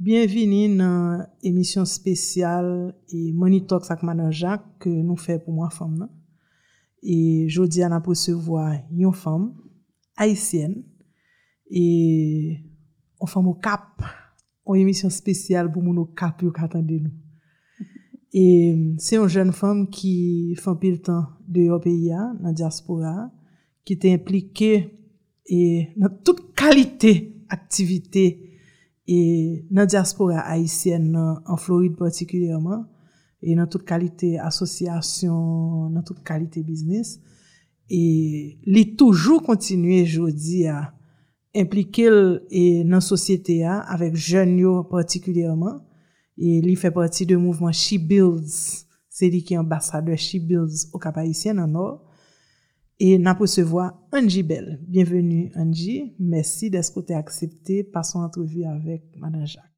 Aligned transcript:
Bienveni 0.00 0.62
nan 0.72 1.26
emisyon 1.44 1.84
spesyal 1.84 2.94
e 3.12 3.34
Money 3.36 3.66
Talks 3.68 3.90
ak 3.92 4.00
Manan 4.00 4.30
Jacques 4.32 4.78
ke 4.80 4.88
nou 4.88 5.20
fe 5.20 5.36
pou 5.36 5.52
mwa 5.52 5.66
fam 5.68 5.90
nan. 5.92 6.08
E 7.04 7.44
jodi 7.52 7.84
an 7.84 7.92
aposevwa 7.98 8.78
yon 8.96 9.12
fam, 9.12 9.50
Haitien, 10.16 10.78
e 11.68 11.84
yon 13.20 13.28
fam 13.28 13.52
ou 13.52 13.60
kap, 13.60 14.00
yon 14.64 14.80
emisyon 14.86 15.12
spesyal 15.12 15.68
pou 15.68 15.84
moun 15.84 16.00
ou 16.00 16.16
kap 16.16 16.40
yon 16.40 16.56
katande 16.56 17.02
nou. 17.04 17.12
E 18.32 18.96
se 19.04 19.20
yon 19.20 19.28
jen 19.28 19.52
fam 19.52 19.84
ki 19.92 20.56
fan 20.64 20.80
pil 20.80 21.02
tan 21.04 21.26
de 21.44 21.68
yon 21.68 21.84
peya 21.84 22.30
nan 22.40 22.56
diaspora, 22.56 23.28
ki 23.84 24.00
te 24.00 24.16
implike 24.16 24.76
e 25.44 25.60
nan 25.92 26.22
tout 26.24 26.40
kalite 26.56 27.18
aktivite 27.52 28.30
E 29.10 29.66
nan 29.74 29.88
diaspora 29.90 30.44
Haitien 30.46 31.10
nan, 31.10 31.40
an 31.50 31.58
Floride 31.58 31.96
partikulyaman, 31.98 32.84
e 33.42 33.56
nan 33.58 33.66
tout 33.66 33.82
kalite 33.82 34.36
asosyasyon, 34.38 35.90
nan 35.96 36.04
tout 36.06 36.20
kalite 36.22 36.62
biznis, 36.62 37.16
e 37.90 38.60
li 38.70 38.84
toujou 38.94 39.40
kontinuye 39.42 40.04
jodi 40.06 40.62
a 40.70 40.92
implike 41.58 42.06
l 42.06 42.20
e 42.54 42.84
nan 42.86 43.02
sosyete 43.02 43.58
a, 43.66 43.80
avek 43.96 44.14
jen 44.14 44.54
yo 44.60 44.76
partikulyaman, 44.92 45.80
e 46.38 46.60
li 46.62 46.76
fe 46.78 46.92
parti 46.94 47.26
de 47.26 47.34
mouvman 47.34 47.74
She 47.74 47.98
Builds, 47.98 48.86
se 49.10 49.26
li 49.26 49.42
ki 49.42 49.58
ambasade 49.58 50.14
She 50.22 50.38
Builds 50.38 50.86
o 50.94 51.02
kap 51.02 51.18
Haitien 51.18 51.58
nan 51.58 51.74
or, 51.74 51.98
E 53.02 53.16
pou 53.32 53.46
se 53.48 53.62
vwa 53.64 53.94
Anji 54.12 54.42
Bell. 54.42 54.76
Bienvenu 54.84 55.48
Anji. 55.56 56.12
Mersi 56.18 56.68
desko 56.68 57.00
te 57.00 57.14
aksepte. 57.16 57.78
Pason 57.94 58.20
antrevi 58.20 58.66
avek 58.68 59.00
Manan 59.16 59.46
Jacques. 59.46 59.72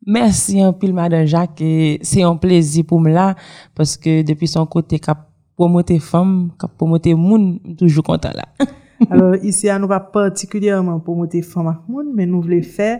Mersi 0.00 0.62
anpil 0.64 0.94
Manan 0.96 1.26
Jacques. 1.26 2.00
Se 2.08 2.22
yon 2.24 2.40
plezi 2.40 2.86
pou 2.88 2.96
m 2.96 3.10
la. 3.12 3.34
Paske 3.76 4.22
depi 4.24 4.48
son 4.48 4.64
kote 4.64 4.96
kap 4.96 5.28
pomote 5.60 6.00
fam, 6.00 6.54
kap 6.56 6.72
pomote 6.80 7.12
moun, 7.12 7.76
toujou 7.76 8.00
konta 8.00 8.32
la. 8.32 8.48
Alors, 9.10 9.36
isi 9.42 9.70
an 9.72 9.82
nou 9.82 9.90
va 9.90 10.00
partikulyèman 10.14 11.00
pou 11.04 11.18
mwote 11.18 11.42
fèm 11.44 11.70
ak 11.70 11.84
moun, 11.90 12.10
men 12.16 12.30
nou 12.32 12.44
vle 12.44 12.60
fè 12.64 12.90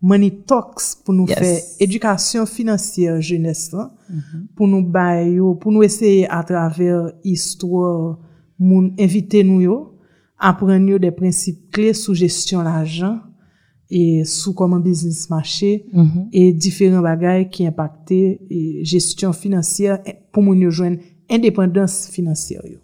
money 0.00 0.32
talks 0.48 0.94
pou 1.04 1.12
nou 1.16 1.28
yes. 1.28 1.40
fè 1.40 1.86
edukasyon 1.86 2.48
finansyèr 2.48 3.20
jènes 3.20 3.68
lan, 3.74 3.90
mm 4.08 4.18
-hmm. 4.18 4.44
pou 4.56 4.66
nou 4.66 4.82
bay 4.82 5.34
yo, 5.36 5.54
pou 5.60 5.72
nou 5.72 5.84
eseye 5.84 6.26
a 6.28 6.42
travèr 6.46 7.12
històr 7.24 8.16
moun 8.58 8.92
invite 8.98 9.44
nou 9.44 9.60
yo, 9.60 9.78
apren 10.38 10.88
yo 10.88 10.98
de 10.98 11.10
prinsip 11.12 11.68
kle 11.72 11.92
sou 11.94 12.14
gestyon 12.14 12.64
l'ajan, 12.64 13.20
e 13.90 14.22
sou 14.24 14.54
koman 14.54 14.82
biznis 14.82 15.28
mache, 15.28 15.84
mm 15.92 16.04
-hmm. 16.04 16.28
e 16.32 16.52
diferent 16.52 17.02
bagay 17.02 17.48
ki 17.50 17.64
impakte 17.64 18.38
gestyon 18.82 19.32
finansyèr 19.32 20.00
pou 20.32 20.42
moun 20.42 20.62
yo 20.62 20.70
jwen 20.70 21.00
indépendans 21.28 22.08
finansyèr 22.12 22.64
yo. 22.66 22.78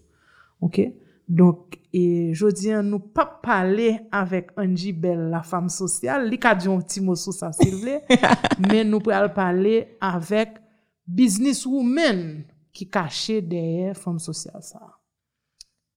Ok? 0.61 1.06
Donk, 1.27 1.75
e 1.91 2.31
jodi 2.39 2.71
an 2.71 2.87
nou 2.87 3.03
pa 3.15 3.25
pale 3.43 3.89
avèk 4.15 4.53
Anji 4.63 4.93
Bell, 4.95 5.25
la 5.33 5.41
fam 5.43 5.67
sosyal, 5.73 6.29
li 6.31 6.39
ka 6.39 6.53
diyon 6.55 6.85
ti 6.87 7.03
mosou 7.03 7.35
sa 7.35 7.51
silvle, 7.57 7.99
men 8.69 8.87
nou 8.93 9.03
pral 9.03 9.33
pale 9.35 9.81
avèk 9.99 10.61
business 11.03 11.67
woman 11.67 12.45
ki 12.71 12.87
kache 12.95 13.41
deye 13.43 13.91
fam 13.99 14.21
sosyal 14.23 14.63
sa. 14.63 14.79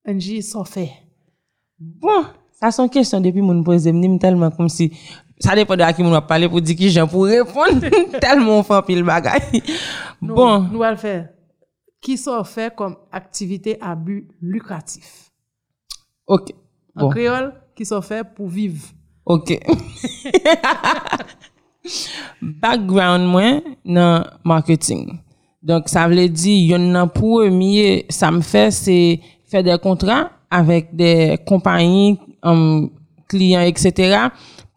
Anji, 0.10 0.40
so 0.42 0.66
fe? 0.66 0.88
Bon, 1.78 2.26
sa 2.58 2.74
son 2.74 2.90
kèsyon 2.90 3.22
depi 3.22 3.46
moun 3.46 3.62
pose 3.68 3.94
mnim 3.94 4.18
telman 4.22 4.56
kom 4.56 4.66
si, 4.72 4.90
sa 5.38 5.54
depo 5.54 5.78
de 5.78 5.86
a 5.86 5.94
ki 5.94 6.02
moun 6.02 6.18
wap 6.18 6.26
pale 6.32 6.50
pou 6.50 6.64
di 6.64 6.74
ki 6.80 6.90
jen 6.90 7.10
pou 7.12 7.30
repon, 7.30 7.84
telman 8.24 8.66
fam 8.66 8.82
pil 8.88 9.06
bagay. 9.06 9.62
Bon. 10.26 10.66
Nou 10.74 10.82
al 10.90 10.98
fe. 10.98 11.20
ki 12.04 12.16
so 12.20 12.38
fè 12.48 12.70
kom 12.76 12.96
aktivite 13.16 13.76
a 13.82 13.96
bu 13.96 14.22
lukratif. 14.42 15.30
Ok. 16.30 16.54
An 16.96 17.08
bon. 17.08 17.14
kreol, 17.14 17.52
ki 17.76 17.88
so 17.88 18.00
fè 18.06 18.22
pou 18.24 18.50
viv. 18.52 18.90
Ok. 19.30 19.56
Background 22.62 23.30
mwen 23.30 23.62
nan 23.84 24.28
marketing. 24.48 25.20
Donk 25.60 25.90
sa 25.92 26.06
vle 26.08 26.30
di, 26.32 26.56
yon 26.70 26.90
nan 26.94 27.12
pou 27.12 27.44
miye 27.52 28.06
sa 28.14 28.32
m 28.32 28.40
fè, 28.46 28.70
se 28.72 28.96
fè 29.52 29.64
de 29.66 29.76
kontra 29.84 30.30
avèk 30.50 30.94
de 30.98 31.12
kompanyi, 31.50 32.16
um, 32.48 32.88
kliyan, 33.30 33.68
etc. 33.70 34.30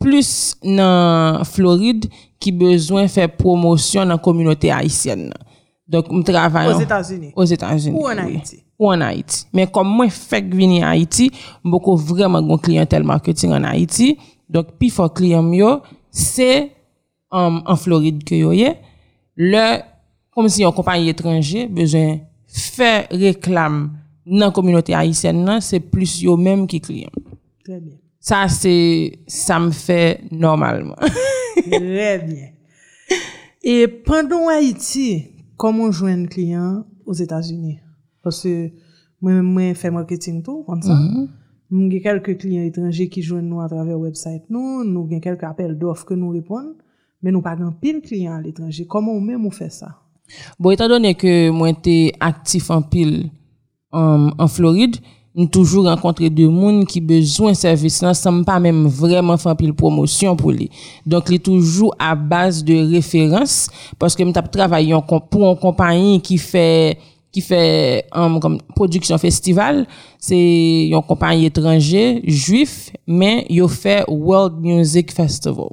Plus 0.02 0.56
nan 0.66 1.46
Floride 1.48 2.10
ki 2.42 2.52
bezwen 2.58 3.08
fè 3.12 3.28
promosyon 3.38 4.10
nan 4.10 4.20
kominote 4.20 4.72
Haitienne 4.74 5.30
nan. 5.30 5.48
Donk 5.92 6.08
m 6.08 6.22
travayon... 6.25 6.78
Os 6.78 6.84
Etats-Unis? 6.86 7.32
Os 7.36 7.50
Etats-Unis. 7.53 7.98
Ou 8.00 8.08
an 8.08 8.22
Haiti? 8.25 8.62
Ou 8.80 8.92
an 8.94 9.03
Haiti. 9.04 9.42
Men 9.53 9.69
kom 9.69 9.91
mwen 9.92 10.08
fek 10.12 10.47
vini 10.56 10.80
Haiti, 10.80 11.26
m 11.60 11.75
boko 11.75 11.98
vreman 12.00 12.47
gwen 12.48 12.60
klientel 12.64 13.04
marketing 13.04 13.53
an 13.58 13.66
Haiti. 13.69 14.14
Donk 14.52 14.70
pi 14.81 14.88
fò 14.92 15.10
klien 15.12 15.44
myo, 15.44 15.82
se 16.08 16.48
an 17.32 17.76
Floride 17.81 18.25
ke 18.28 18.38
yo. 18.41 18.54
Le, 19.36 19.64
kom 20.32 20.48
si 20.48 20.64
yon 20.64 20.72
kompanyi 20.76 21.12
etranje, 21.12 21.66
bezen 21.72 22.22
fè 22.52 23.06
reklam 23.12 23.82
nan 24.28 24.52
kominote 24.56 24.97
Haitienne 24.97 25.44
nan, 25.44 25.60
se 25.64 25.81
plus 25.81 26.19
yo 26.25 26.38
menm 26.41 26.64
ki 26.70 26.81
klien. 26.84 27.12
Trè 27.66 27.76
bien. 27.76 27.98
Sa 28.22 28.47
se, 28.52 28.72
sa 29.28 29.60
m 29.60 29.69
fè 29.76 30.00
normalman. 30.31 30.97
Trè 31.69 32.16
bien. 32.25 32.56
E 33.60 33.76
pandon 34.08 34.48
Haiti... 34.48 35.28
komon 35.62 35.94
jwen 35.94 36.26
kliyan 36.30 36.82
os 37.06 37.22
Etats-Unis. 37.22 37.78
Pase 38.22 38.72
mwen 39.22 39.44
mwen 39.46 39.78
fè 39.78 39.92
marketing 39.94 40.42
tou, 40.46 40.64
kon 40.66 40.82
sa. 40.82 40.94
Mm 40.94 41.08
-hmm. 41.08 41.28
Mwen 41.72 41.90
gen 41.90 42.02
kelke 42.02 42.36
kliyan 42.36 42.66
etranje 42.66 43.06
ki 43.08 43.22
jwen 43.22 43.48
nou 43.48 43.62
a 43.64 43.68
travè 43.68 43.94
website 43.96 44.44
nou, 44.48 44.84
nou 44.84 45.06
gen 45.08 45.20
kelke 45.20 45.46
apel 45.46 45.78
dof 45.78 46.04
ke 46.04 46.16
nou 46.16 46.32
repon, 46.34 46.74
men 47.20 47.32
nou 47.32 47.42
pagan 47.42 47.72
pil 47.80 48.00
kliyan 48.00 48.38
al 48.38 48.46
etranje. 48.50 48.86
Koman 48.86 49.14
ou 49.14 49.20
men 49.20 49.40
mwen 49.40 49.54
fè 49.54 49.68
sa? 49.70 49.94
Bo, 50.58 50.72
etan 50.72 50.90
donè 50.90 51.14
ke 51.14 51.50
mwen 51.54 51.76
te 51.82 52.12
aktif 52.18 52.70
an 52.70 52.84
pil 52.88 53.30
an 53.92 54.32
um, 54.38 54.48
Floride, 54.48 54.98
m 55.32 55.47
toujou 55.48 55.87
renkontre 55.87 56.28
de 56.32 56.44
moun 56.50 56.82
ki 56.88 57.00
bezwen 57.04 57.56
servis 57.56 58.00
lan, 58.04 58.16
sa 58.16 58.32
m 58.32 58.43
pa 58.47 58.59
mèm 58.62 58.84
vreman 59.00 59.41
fan 59.41 59.56
pil 59.59 59.72
promosyon 59.76 60.37
pou 60.38 60.53
li. 60.53 60.69
Donk 61.09 61.31
li 61.32 61.38
toujou 61.41 61.93
a 61.97 62.12
base 62.15 62.65
de 62.69 62.76
referans, 62.93 63.65
paske 64.00 64.26
m 64.26 64.34
tap 64.37 64.50
travay 64.53 64.91
yon 64.93 65.04
kom, 65.09 65.22
pou 65.32 65.47
yon 65.47 65.56
kompanyi 65.60 66.19
ki 66.25 66.37
fè, 66.41 66.69
ki 67.32 67.44
fè, 67.47 67.62
um, 68.12 68.37
kom, 68.44 68.59
produksyon 68.76 69.20
festival, 69.22 69.87
se 70.20 70.37
yon 70.93 71.04
kompanyi 71.09 71.49
etranje, 71.49 72.04
juif, 72.28 72.93
men 73.09 73.41
yo 73.49 73.70
fè 73.72 74.03
World 74.10 74.60
Music 74.60 75.14
Festival. 75.16 75.72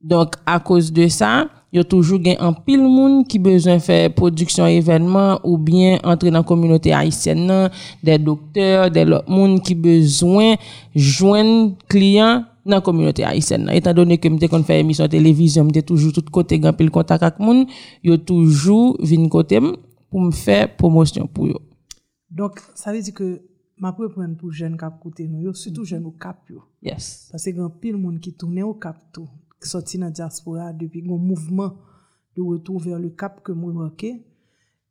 Donk 0.00 0.38
a 0.48 0.56
kouz 0.64 0.88
de 0.96 1.04
sa, 1.12 1.50
yo 1.74 1.84
toujou 1.86 2.18
gen 2.22 2.38
an 2.42 2.54
pil 2.66 2.82
moun 2.82 3.20
ki 3.30 3.38
bezwen 3.42 3.80
fè 3.82 4.08
produksyon 4.16 4.70
evenman 4.74 5.38
ou 5.46 5.58
bien 5.62 6.00
entre 6.02 6.32
nan 6.34 6.44
kominote 6.46 6.92
Haitienne 6.94 7.46
nan, 7.46 7.76
de 8.02 8.16
dokteur, 8.18 8.88
de 8.90 9.04
lot 9.06 9.28
moun 9.30 9.58
ki 9.64 9.76
bezwen 9.78 10.58
jwen 10.94 11.76
kliyan 11.90 12.46
nan 12.66 12.82
kominote 12.86 13.24
Haitienne 13.26 13.68
nan. 13.68 13.76
Etan 13.78 13.94
donè 13.98 14.18
ke 14.20 14.32
mte 14.32 14.50
kon 14.50 14.66
fè 14.66 14.80
emisyon 14.82 15.10
televizyon, 15.12 15.70
mte 15.70 15.84
toujou 15.86 16.14
tout 16.16 16.32
kote 16.34 16.58
gen 16.58 16.74
pil 16.78 16.90
kontak 16.94 17.22
ak 17.28 17.38
moun, 17.42 17.66
yo 18.02 18.18
toujou 18.18 18.96
vin 19.06 19.28
kote 19.30 19.62
m 19.62 19.76
pou 20.10 20.26
m 20.26 20.34
fè 20.34 20.64
promosyon 20.78 21.30
pou 21.30 21.46
yo. 21.52 21.62
Donk, 22.30 22.58
sa 22.78 22.90
vè 22.94 23.02
di 23.06 23.14
ke 23.14 23.36
ma 23.80 23.94
pou 23.94 24.10
pren 24.12 24.34
pou 24.38 24.50
jen 24.54 24.74
kap 24.78 24.98
kote 25.02 25.24
nou 25.28 25.46
yo, 25.46 25.54
sütou 25.54 25.86
jen 25.86 26.02
ou 26.02 26.18
kap 26.18 26.42
yo. 26.50 26.64
Yes. 26.82 27.30
Pase 27.30 27.54
gen 27.54 27.70
pil 27.78 27.94
moun 27.94 28.18
ki 28.22 28.34
toune 28.34 28.66
ou 28.66 28.74
kap 28.74 28.98
tou. 29.14 29.30
Ki 29.60 29.68
soti 29.68 30.00
nan 30.00 30.14
diaspora 30.16 30.70
depi 30.76 31.02
goun 31.04 31.26
mouvment 31.28 31.78
de 32.36 32.42
wotou 32.42 32.80
ver 32.80 32.98
le 33.00 33.12
kap 33.16 33.42
ke 33.44 33.54
mou 33.54 33.74
mwake. 33.76 34.14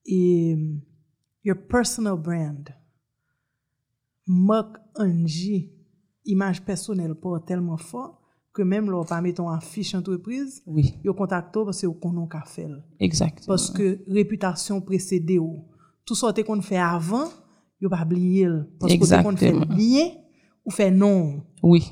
E 0.06 0.20
your 1.44 1.58
personal 1.70 2.18
brand, 2.18 2.70
mok 4.28 4.78
anji, 5.00 5.70
imaj 6.30 6.62
personel 6.66 7.16
pou 7.18 7.40
telman 7.46 7.80
fò, 7.82 8.06
ke 8.56 8.66
menm 8.66 8.90
lò 8.92 9.04
pa 9.08 9.20
meton 9.24 9.50
an 9.52 9.62
fich 9.64 9.94
entreprise, 9.98 10.64
yo 11.06 11.14
kontakto 11.18 11.64
pwese 11.68 11.86
yo 11.86 11.94
konon 12.02 12.28
ka 12.30 12.42
fel. 12.50 12.80
Exact. 13.00 13.46
Pwese 13.48 13.96
reputasyon 14.10 14.82
presede 14.86 15.38
yo. 15.40 15.54
Tout 16.04 16.18
sote 16.18 16.44
kon 16.48 16.64
fè 16.66 16.80
avan, 16.82 17.30
yo 17.80 17.92
pa 17.92 18.02
bliye 18.08 18.50
l. 18.50 18.60
Pwese 18.82 19.22
kon 19.24 19.38
fè 19.40 19.54
liye, 19.78 20.10
ou 20.66 20.74
fè 20.76 20.90
non. 20.94 21.40
Oui. 21.64 21.86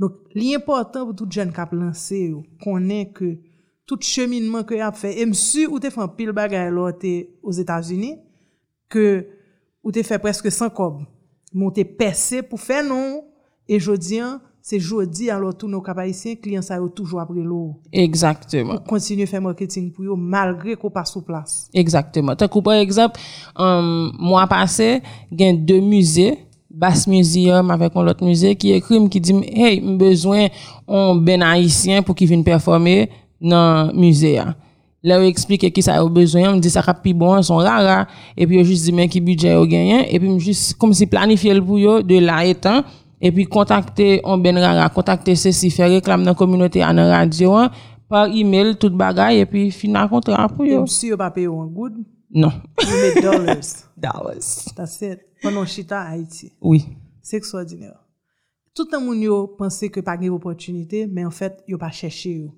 Donc, 0.00 0.16
li 0.32 0.54
important 0.56 1.04
pou 1.04 1.16
tout 1.16 1.28
jen 1.28 1.52
kap 1.52 1.74
lanse 1.76 2.16
yo, 2.16 2.40
konen 2.64 3.10
ke 3.12 3.34
tout 3.88 4.00
cheminman 4.06 4.64
ke 4.64 4.78
ap 4.80 4.96
fe, 4.96 5.12
e 5.12 5.26
msu 5.28 5.66
ou 5.68 5.80
te 5.82 5.90
fan 5.92 6.08
pil 6.16 6.32
bagay 6.36 6.70
lo 6.72 6.86
te 6.96 7.14
os 7.44 7.60
Etats-Unis, 7.60 8.16
ke 8.90 9.06
ou 9.84 9.92
te 9.92 10.04
fe 10.06 10.16
preske 10.22 10.52
san 10.54 10.72
kob, 10.72 11.02
moun 11.52 11.74
te 11.76 11.84
pese 11.84 12.40
pou 12.46 12.60
fe 12.60 12.80
non, 12.86 13.20
e 13.68 13.76
jodian, 13.76 14.38
se 14.64 14.78
jodi 14.80 15.30
alo 15.32 15.52
tou 15.56 15.68
nou 15.68 15.84
kapayisyen, 15.84 16.36
kliyan 16.40 16.64
sa 16.64 16.78
yo 16.80 16.88
toujou 16.92 17.20
apre 17.20 17.40
lou. 17.40 17.76
Exactement. 17.92 18.80
Ou 18.80 18.88
kontinye 18.88 19.26
fè 19.28 19.40
marketing 19.42 19.88
pou 19.94 20.04
yo, 20.08 20.16
malgre 20.16 20.76
ko 20.80 20.90
pa 20.92 21.04
sou 21.08 21.24
plas. 21.26 21.66
Exactement. 21.76 22.36
Takou, 22.40 22.64
par 22.64 22.80
exemple, 22.80 23.20
um, 23.56 24.10
mwa 24.20 24.44
pase, 24.50 25.00
gen 25.32 25.60
de 25.66 25.80
musee, 25.84 26.36
Bass 26.70 27.06
Museum 27.06 27.70
avec 27.70 27.96
un 27.96 28.06
autre 28.06 28.24
musée 28.24 28.54
qui 28.54 28.72
écrit 28.72 29.08
qui 29.08 29.20
dit 29.20 29.34
hey 29.52 29.80
besoin 29.80 30.46
on 30.86 31.16
ben 31.16 31.42
haïtien 31.42 32.02
pour 32.02 32.14
qu'il 32.14 32.28
vienne 32.28 32.44
performer 32.44 33.10
dans 33.40 33.92
musée 33.94 34.40
Là, 35.02 35.22
il 35.22 35.28
explique 35.28 35.72
qui 35.72 35.82
ça 35.82 35.94
a 35.94 36.06
besoin, 36.06 36.52
on 36.52 36.56
dit 36.56 36.68
ça 36.68 36.82
plus 36.92 37.14
bon, 37.14 37.40
son 37.40 37.56
rara, 37.56 38.06
et 38.36 38.46
puis 38.46 38.62
juste 38.64 38.84
dit 38.84 38.92
mais 38.92 39.08
qui 39.08 39.18
budget 39.22 39.54
au 39.54 39.66
gagné, 39.66 40.14
et 40.14 40.20
puis 40.20 40.38
juste 40.38 40.74
comme 40.74 40.92
si 40.92 41.06
planifier 41.06 41.54
le 41.54 41.64
pour 41.64 42.02
de 42.02 42.18
là 42.18 42.44
étant, 42.44 42.82
et 43.18 43.32
puis 43.32 43.46
contacter 43.46 44.20
on 44.24 44.36
ben 44.36 44.58
rara, 44.58 44.90
contacter 44.90 45.34
ceci, 45.36 45.70
faire 45.70 45.88
réclame 45.88 46.22
dans 46.22 46.32
la 46.32 46.34
communauté 46.34 46.82
à 46.82 46.92
la 46.92 47.16
radio, 47.16 47.56
par 48.10 48.26
email, 48.26 48.76
toute 48.76 48.92
bagaille, 48.92 49.38
et 49.38 49.46
puis 49.46 49.70
finir 49.70 50.02
un 50.02 50.08
contrat 50.08 50.48
pour 50.48 50.66
eux. 50.66 50.84
Si 50.86 51.10
pas 51.16 51.30
payé 51.30 51.46
un 51.46 51.64
good. 51.64 51.94
Non. 52.32 52.52
you 52.82 53.00
make 53.02 53.22
dollars. 53.22 53.86
Dollars. 53.96 54.72
That's 54.76 55.02
it. 55.02 55.20
Pendant 55.42 55.66
chita 55.66 56.02
Haïti. 56.02 56.52
Oui. 56.60 56.86
C'est 57.22 57.36
extraordinaire. 57.36 57.98
Tout 58.74 58.86
le 58.92 58.98
monde 58.98 59.20
yo 59.20 59.48
pense 59.58 59.80
que 59.92 60.00
pas 60.00 60.16
une 60.20 60.30
opportunité, 60.30 61.06
mais 61.06 61.24
en 61.24 61.30
fait, 61.30 61.62
yo 61.66 61.76
pas 61.76 61.90
cherché 61.90 62.34
yo. 62.34 62.54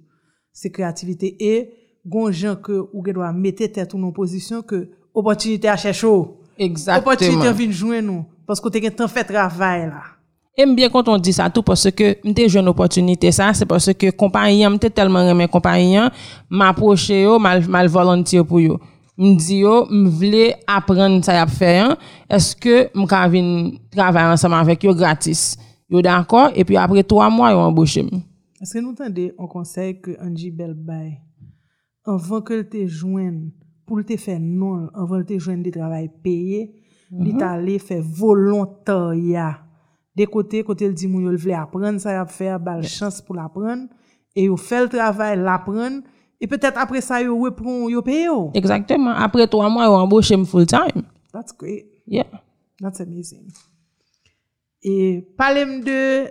C'est 0.53 0.71
créativité 0.71 1.37
et 1.41 1.73
gon 2.07 2.31
gens 2.31 2.57
que 2.57 2.87
ou 2.93 3.03
doit 3.03 3.33
mettre 3.33 3.67
tête 3.67 3.95
ou 3.95 4.05
en 4.05 4.13
position 4.13 4.63
que 4.63 4.91
opportunité 5.15 5.69
à 5.69 5.77
chercher. 5.77 6.07
Exactement. 6.59 7.13
Opportunité 7.13 7.53
vient 7.53 7.71
joindre 7.71 8.13
nous 8.13 8.25
parce 8.47 8.61
que 8.61 8.69
t'es 8.69 8.91
temps 8.91 9.09
fait 9.09 9.25
travail 9.25 9.87
là. 9.87 10.03
J'aime 10.57 10.77
bien 10.77 10.91
quand 10.91 11.09
on 11.09 11.17
dit 11.17 11.33
ça 11.33 11.49
tout 11.49 11.63
parce 11.63 11.91
que 11.91 12.19
m'te 12.29 12.47
jeune 12.47 12.69
opportunité 12.69 13.33
ça 13.33 13.55
c'est 13.55 13.65
parce 13.65 13.91
que 13.95 14.11
compagnie 14.11 14.67
m'te 14.69 14.91
tellement 14.91 15.21
aimé 15.21 15.49
compagnie 15.49 15.97
m'approcher 16.51 17.23
yo 17.23 17.39
mal 17.39 17.67
mal 17.67 17.89
volontiers 17.89 18.45
pour 18.45 18.61
yo 18.61 18.79
me 19.19 19.35
dit 19.37 19.59
yo 19.59 19.87
me 19.91 20.53
apprendre 20.67 21.25
ça 21.25 21.35
y 21.35 21.37
a 21.37 21.47
faire 21.47 21.91
hein. 21.91 21.97
est-ce 22.29 22.57
que 22.57 22.91
me 22.99 23.07
ka 23.07 23.29
travailler 23.91 24.33
ensemble 24.33 24.55
avec 24.55 24.83
yo 24.83 24.95
gratis? 24.95 25.59
Yo 25.89 26.01
d'accord 26.01 26.51
et 26.55 26.65
puis 26.65 26.77
après 26.77 27.03
trois 27.03 27.29
mois 27.29 27.53
yo 27.53 27.59
embauché. 27.59 28.07
Est-ce 28.61 28.75
que 28.75 28.79
nous 28.79 28.91
entendez 28.91 29.35
un 29.39 29.47
conseil 29.47 30.01
que 30.01 30.13
Angie 30.21 30.53
Belbay, 30.53 31.19
avant 32.05 32.41
que 32.41 32.63
te 32.63 32.87
joigne, 32.87 33.51
pour 33.85 34.05
te 34.05 34.17
faire 34.17 34.39
non, 34.41 34.89
avant 34.95 35.23
te 35.25 35.37
joindre 35.37 35.65
des 35.65 35.73
travail 35.73 36.09
payé, 36.23 36.73
il 37.11 37.37
t'a 37.37 37.51
allé 37.51 37.81
faire 37.81 38.03
volontariat. 38.03 39.59
Des 40.15 40.27
côtés, 40.27 40.63
côté 40.63 40.87
le 40.87 40.95
dit 40.95 41.09
moun 41.09 41.25
yo 41.25 41.37
vle 41.37 41.55
apprendre, 41.55 41.99
ça 41.99 42.13
y 42.13 42.15
a 42.15 42.25
faire 42.25 42.61
bal 42.61 42.85
chance 42.85 43.21
pour 43.21 43.35
l'apprendre, 43.35 43.89
et 44.37 44.45
yo 44.45 44.57
fait 44.57 44.83
le 44.83 44.89
travail, 44.89 45.39
l'apprendre, 45.39 46.03
Et 46.43 46.49
peut-être 46.49 46.77
après 46.77 47.01
ça, 47.01 47.23
yo 47.23 47.39
reprend, 47.39 47.89
yo 47.89 48.03
paye 48.03 48.25
yo. 48.25 48.51
Exactement. 48.53 49.11
Après 49.11 49.47
trois 49.47 49.69
mois, 49.69 49.85
yo 49.85 49.93
embauché 49.93 50.35
m 50.35 50.45
full 50.45 50.67
time. 50.67 51.05
That's 51.33 51.57
great. 51.57 51.87
Yeah. 52.05 52.27
That's 52.81 53.01
amazing. 53.01 53.47
Et 54.83 55.25
parlez-moi 55.39 55.85
de 55.85 56.31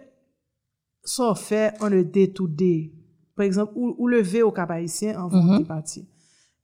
ça 1.05 1.33
fait 1.33 1.73
on 1.79 1.87
le 1.87 2.03
day 2.03 2.27
to 2.27 2.45
day. 2.45 2.91
Par 3.37 3.45
exemple, 3.45 3.71
ou, 3.73 3.95
ou 3.97 4.07
lever 4.09 4.43
au 4.43 4.51
cap 4.51 4.69
haïtien 4.71 5.17
en 5.17 5.29
mm 5.29 5.59
-hmm. 5.61 5.65
parti. 5.65 6.05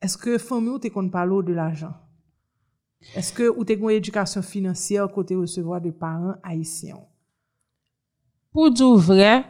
Est-ce 0.02 0.18
que 0.18 0.38
famille 0.38 0.74
ou 0.76 0.80
te 0.80 0.90
kon 0.90 1.10
parle 1.10 1.46
de 1.46 1.54
l'argent? 1.54 1.94
Est-ce 3.16 3.32
que 3.32 3.48
ou 3.58 3.64
t'es 3.64 3.78
qu'on 3.80 3.90
éducation 3.90 4.42
financière 4.42 5.10
côté 5.10 5.36
recevoir 5.36 5.80
de 5.80 5.92
parents 5.92 6.36
haïtiens? 6.44 7.00
Pour 8.52 8.72
dire 8.72 8.94
vrai, 8.98 9.46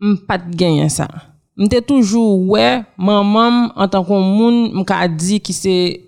m'pas 0.00 0.38
de 0.38 0.54
gagner 0.54 0.90
ça. 0.90 1.08
M'te 1.58 1.80
toujours 1.86 2.38
ouais, 2.48 2.82
maman 2.98 3.70
en 3.74 3.88
tant 3.88 4.04
que 4.04 4.12
moun 4.12 4.74
m'ka 4.74 5.08
dit 5.08 5.40
qui 5.40 5.54
c'est 5.54 6.02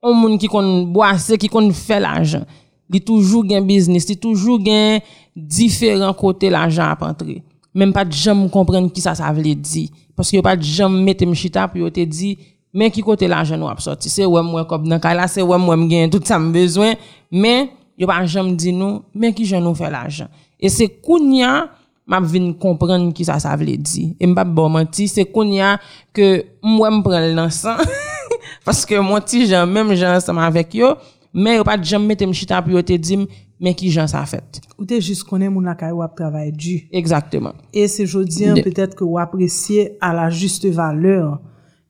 un 0.00 0.12
moun 0.12 0.38
qui 0.38 0.46
kon 0.46 0.82
boisse, 0.82 1.32
qui 1.36 1.48
kon 1.48 1.68
fait 1.72 1.98
l'argent. 1.98 2.44
Li 2.88 3.00
toujours 3.00 3.48
gen 3.48 3.66
business, 3.66 4.06
li 4.08 4.16
toujours 4.16 4.64
gen 4.64 5.00
différents 5.34 6.14
côtés 6.14 6.48
l'argent 6.48 6.84
à 6.84 7.10
entrer. 7.10 7.42
Même 7.74 7.92
pas 7.92 8.04
de 8.04 8.12
jamais 8.12 8.48
comprendre 8.48 8.92
qui 8.92 9.00
ça 9.00 9.16
ça 9.16 9.32
veut 9.32 9.42
dire 9.42 9.88
parce 10.14 10.30
que 10.30 10.40
pas 10.40 10.54
de 10.54 10.62
jamais 10.62 11.02
mettre 11.02 11.26
m'chita 11.26 11.66
pour 11.66 11.90
te 11.90 12.04
dit 12.04 12.38
mais 12.72 12.88
qui 12.90 13.00
côté 13.00 13.26
l'argent 13.26 13.56
nous 13.56 13.68
a 13.68 13.74
sorti. 13.78 14.08
C'est 14.08 14.24
ouais 14.24 14.42
moi 14.42 14.64
comme 14.64 14.86
dans 14.86 15.00
cas 15.00 15.14
là, 15.14 15.26
c'est 15.26 15.42
ouais 15.42 15.58
moi 15.58 15.76
m'gain 15.76 16.08
tout 16.08 16.20
ça 16.22 16.38
me 16.38 16.52
besoin, 16.52 16.92
mais 17.32 17.70
yo 17.98 18.06
pas 18.06 18.24
jamais 18.26 18.52
dit 18.52 18.72
nous 18.72 19.02
mais 19.12 19.32
qui 19.32 19.44
j'en 19.44 19.60
nous 19.60 19.74
fait 19.74 19.90
l'argent. 19.90 20.28
Et 20.60 20.68
c'est 20.68 20.88
kounya 20.88 21.68
m'a 22.06 22.20
vinn 22.20 22.54
comprendre 22.54 23.12
qui 23.12 23.24
ça 23.24 23.38
ça 23.38 23.56
veut 23.56 23.64
dire. 23.76 24.14
Et 24.20 24.26
m'pa 24.26 24.44
bon 24.44 24.68
menti, 24.68 25.08
c'est 25.08 25.24
kounya 25.24 25.78
que 26.12 26.44
moi 26.62 26.90
me 26.90 27.02
prend 27.02 27.20
l'ensemble 27.20 27.82
parce 28.64 28.84
que 28.84 28.98
mon 28.98 29.20
petit 29.20 29.46
Jean 29.46 29.66
même 29.66 29.94
Jean 29.94 30.16
ensemble 30.16 30.40
avec 30.40 30.74
yo, 30.74 30.94
mais 31.32 31.56
yo 31.56 31.64
pas 31.64 31.76
de 31.78 31.84
jamais 31.84 32.06
mettre 32.08 32.26
m'chita 32.26 32.60
pour 32.62 32.72
yo 32.72 32.82
te 32.82 32.92
dire 32.92 33.26
mais 33.60 33.74
qui 33.74 33.90
Jean 33.90 34.06
ça 34.06 34.24
fait. 34.26 34.60
Ou 34.78 34.84
te 34.84 35.00
juste 35.00 35.24
connaît 35.24 35.48
moun 35.48 35.64
la 35.64 35.94
ou 35.94 36.02
travail 36.14 36.52
dur. 36.52 36.80
Exactement. 36.92 37.54
Et 37.72 37.88
c'est 37.88 38.06
jodi 38.06 38.46
De- 38.46 38.60
peut-être 38.60 38.94
que 38.94 39.04
ou 39.04 39.18
apprécier 39.18 39.96
à 40.00 40.12
la 40.12 40.28
juste 40.28 40.66
valeur 40.66 41.40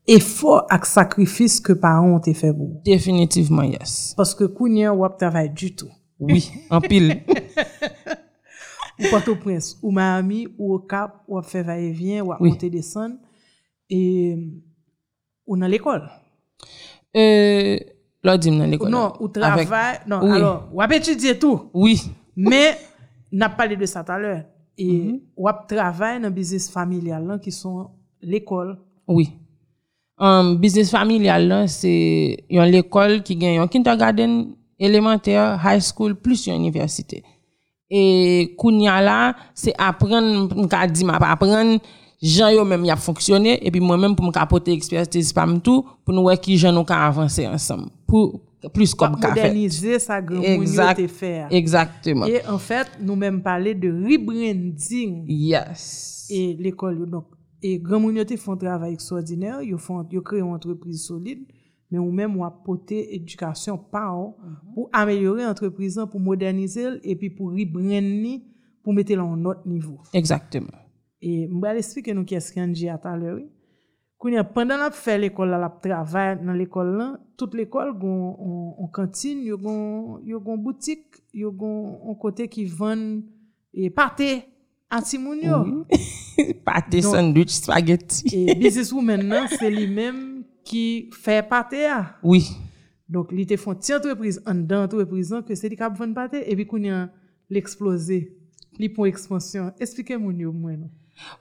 effort 0.06 0.66
ak 0.68 0.84
sacrifice 0.86 1.58
que 1.60 1.72
parents 1.72 2.20
ont 2.20 2.20
fait 2.34 2.52
pour. 2.52 2.68
vous. 2.68 2.80
Définitivement 2.84 3.62
yes. 3.62 4.14
Parce 4.16 4.34
que 4.34 4.44
kounyen 4.44 4.92
ou 4.92 5.08
travail 5.08 5.50
du 5.50 5.74
tout. 5.74 5.88
Oui, 6.20 6.50
en 6.70 6.80
pile. 6.80 7.22
ou 9.00 9.04
Port-au-Prince, 9.10 9.78
ou 9.82 9.90
Miami, 9.90 10.48
ou 10.58 10.74
au 10.74 10.78
Cap, 10.78 11.22
ou 11.28 11.36
à 11.38 11.42
faire 11.42 11.64
va-et-vient, 11.64 12.24
ou 12.24 12.32
à 12.32 12.36
Oui. 12.40 12.50
monter 12.50 12.70
descendre, 12.70 13.16
et 13.90 14.36
ou 15.46 15.56
dans 15.56 15.66
l'école. 15.66 16.08
euh, 17.16 17.78
là 18.22 18.38
dis 18.38 18.50
dans 18.50 18.64
l'école. 18.66 18.90
Non, 18.90 19.12
ou 19.20 19.28
Avec- 19.40 19.66
travail, 19.68 19.98
non, 20.06 20.20
Oui. 20.22 20.30
alors, 20.32 20.68
ou 20.72 20.80
à 20.80 20.94
étudier 20.94 21.38
tout. 21.38 21.70
Oui. 21.74 22.00
Mais, 22.36 22.76
n'a 23.30 23.48
pas 23.48 23.56
parlé 23.56 23.76
de 23.76 23.86
ça 23.86 24.02
tout 24.02 24.12
à 24.12 24.18
l'heure. 24.18 24.44
Et, 24.76 25.22
ou 25.36 25.46
à 25.46 25.52
travailler 25.68 26.18
dans 26.20 26.28
le 26.28 26.34
business 26.34 26.68
familial, 26.70 27.24
là, 27.26 27.38
qui 27.38 27.52
sont 27.52 27.90
l'école. 28.22 28.78
Oui. 29.06 29.30
Um, 30.18 30.56
business 30.58 30.90
familial 30.90 31.48
là, 31.48 31.66
c'est 31.66 32.44
l'école 32.48 33.22
qui 33.24 33.34
gagne 33.36 33.58
un 33.58 33.66
kindergarten, 33.68 34.54
élémentaire, 34.78 35.60
high 35.64 35.80
school 35.80 36.14
plus 36.14 36.46
yon 36.46 36.54
université. 36.56 37.22
Et 37.90 38.54
kounya 38.56 39.00
là, 39.02 39.36
c'est 39.54 39.74
apprendre 39.76 40.54
m'ka 40.56 40.86
di 40.86 41.04
m'a 41.04 41.18
pas 41.18 41.32
apprendre 41.32 41.78
gens 42.22 42.48
yo 42.48 42.64
même 42.64 42.84
y 42.86 42.90
a 42.90 42.96
fonctionné 42.96 43.64
et 43.66 43.70
puis 43.70 43.80
moi 43.80 43.98
même 43.98 44.16
pour 44.16 44.24
m'ka 44.26 44.46
porter 44.46 44.72
expertise 44.72 45.32
pam 45.32 45.60
tout 45.60 45.84
pour 46.04 46.14
nous 46.14 46.22
voir 46.22 46.40
qui 46.40 46.56
gens 46.56 46.72
nous 46.72 46.84
avancer 46.88 47.46
ensemble 47.46 47.90
pour 48.06 48.40
plus 48.72 48.94
comme 48.94 49.20
fait. 49.20 49.28
moderniser 49.28 49.98
yo 50.30 50.42
Exact. 50.42 51.06
faire. 51.08 51.48
Exactement. 51.50 52.24
Et 52.24 52.40
en 52.48 52.56
fait, 52.58 52.86
nous 53.00 53.16
même 53.16 53.42
parler 53.42 53.74
de 53.74 53.90
rebranding 53.90 55.24
Yes. 55.28 56.26
et 56.30 56.56
l'école 56.58 57.04
donc 57.10 57.24
et 57.62 57.78
grand 57.78 58.00
moun 58.00 58.16
yo 58.16 58.24
font 58.38 58.56
travail 58.56 58.94
extraordinaire 58.94 59.62
yo 59.62 59.76
font 59.76 60.06
yo 60.10 60.22
créé 60.22 60.40
une 60.40 60.54
entreprise 60.54 61.04
solide 61.04 61.44
mais 61.90 61.98
ou 61.98 62.10
même 62.10 62.36
ou 62.36 62.44
apporter 62.44 63.14
éducation 63.14 63.78
par 63.78 64.34
pour 64.74 64.88
améliorer 64.92 65.44
l'entreprise 65.44 66.00
pour 66.10 66.20
moderniser 66.20 66.88
et 67.02 67.16
puis 67.16 67.30
pour 67.30 67.50
rebrand 67.50 68.40
pour 68.82 68.92
mettre 68.92 69.18
en 69.18 69.44
autre 69.44 69.66
niveau 69.66 69.98
Exactement. 70.12 70.78
et 71.20 71.46
m'ba 71.48 71.76
expliquer 71.76 72.14
nous 72.14 72.24
qu'est-ce 72.24 72.52
qu'on 72.52 72.68
dit 72.68 72.88
à 72.88 72.98
tout 72.98 73.08
à 73.08 73.16
l'heure 73.16 73.36
oui. 73.36 73.48
Kounya, 74.18 74.42
pendant 74.42 74.78
la 74.78 74.90
fait 74.90 75.18
l'école 75.18 75.50
la 75.50 75.68
travail 75.68 76.38
dans 76.42 76.52
l'école 76.52 77.18
toute 77.36 77.54
l'école 77.54 77.98
gon 77.98 78.36
on, 78.38 78.74
on 78.78 78.86
cantine, 78.88 79.42
yo 79.42 79.58
gon 79.58 80.20
yo 80.24 80.40
gon 80.40 80.56
boutique, 80.56 81.22
yo 81.34 81.52
gon 81.52 82.00
un 82.10 82.14
côté 82.14 82.48
qui 82.48 82.64
vend 82.64 83.20
et 83.74 83.90
pâté 83.90 84.44
anti 84.90 85.18
moun 85.18 85.38
yo. 85.42 85.84
Pâté 86.64 87.02
sandwich 87.02 87.50
spaghetti. 87.50 88.24
Et 88.32 88.54
businesswoman 88.54 89.22
nan, 89.22 89.46
c'est 89.48 89.70
lui-même 89.70 90.33
qui 90.64 91.10
fait 91.12 91.46
pâté 91.48 91.86
a. 91.86 92.16
Oui. 92.22 92.48
Donc, 93.08 93.32
li 93.32 93.46
te 93.46 93.56
font 93.56 93.74
ti 93.74 93.94
entreprise 93.94 94.42
en 94.46 94.54
dedans 94.54 94.84
entreprise 94.84 95.34
que 95.46 95.54
c'est 95.54 95.68
li 95.68 95.76
kap 95.76 95.96
vend 95.96 96.12
pâté 96.12 96.50
et 96.50 96.56
puis 96.56 96.66
kounya 96.66 97.10
l'exploser. 97.50 98.32
Li 98.78 98.88
pon 98.88 99.04
expansion. 99.04 99.72
Expliquez 99.78 100.16
moun 100.16 100.40
yo 100.40 100.52
mwen. 100.52 100.80
non. 100.80 100.90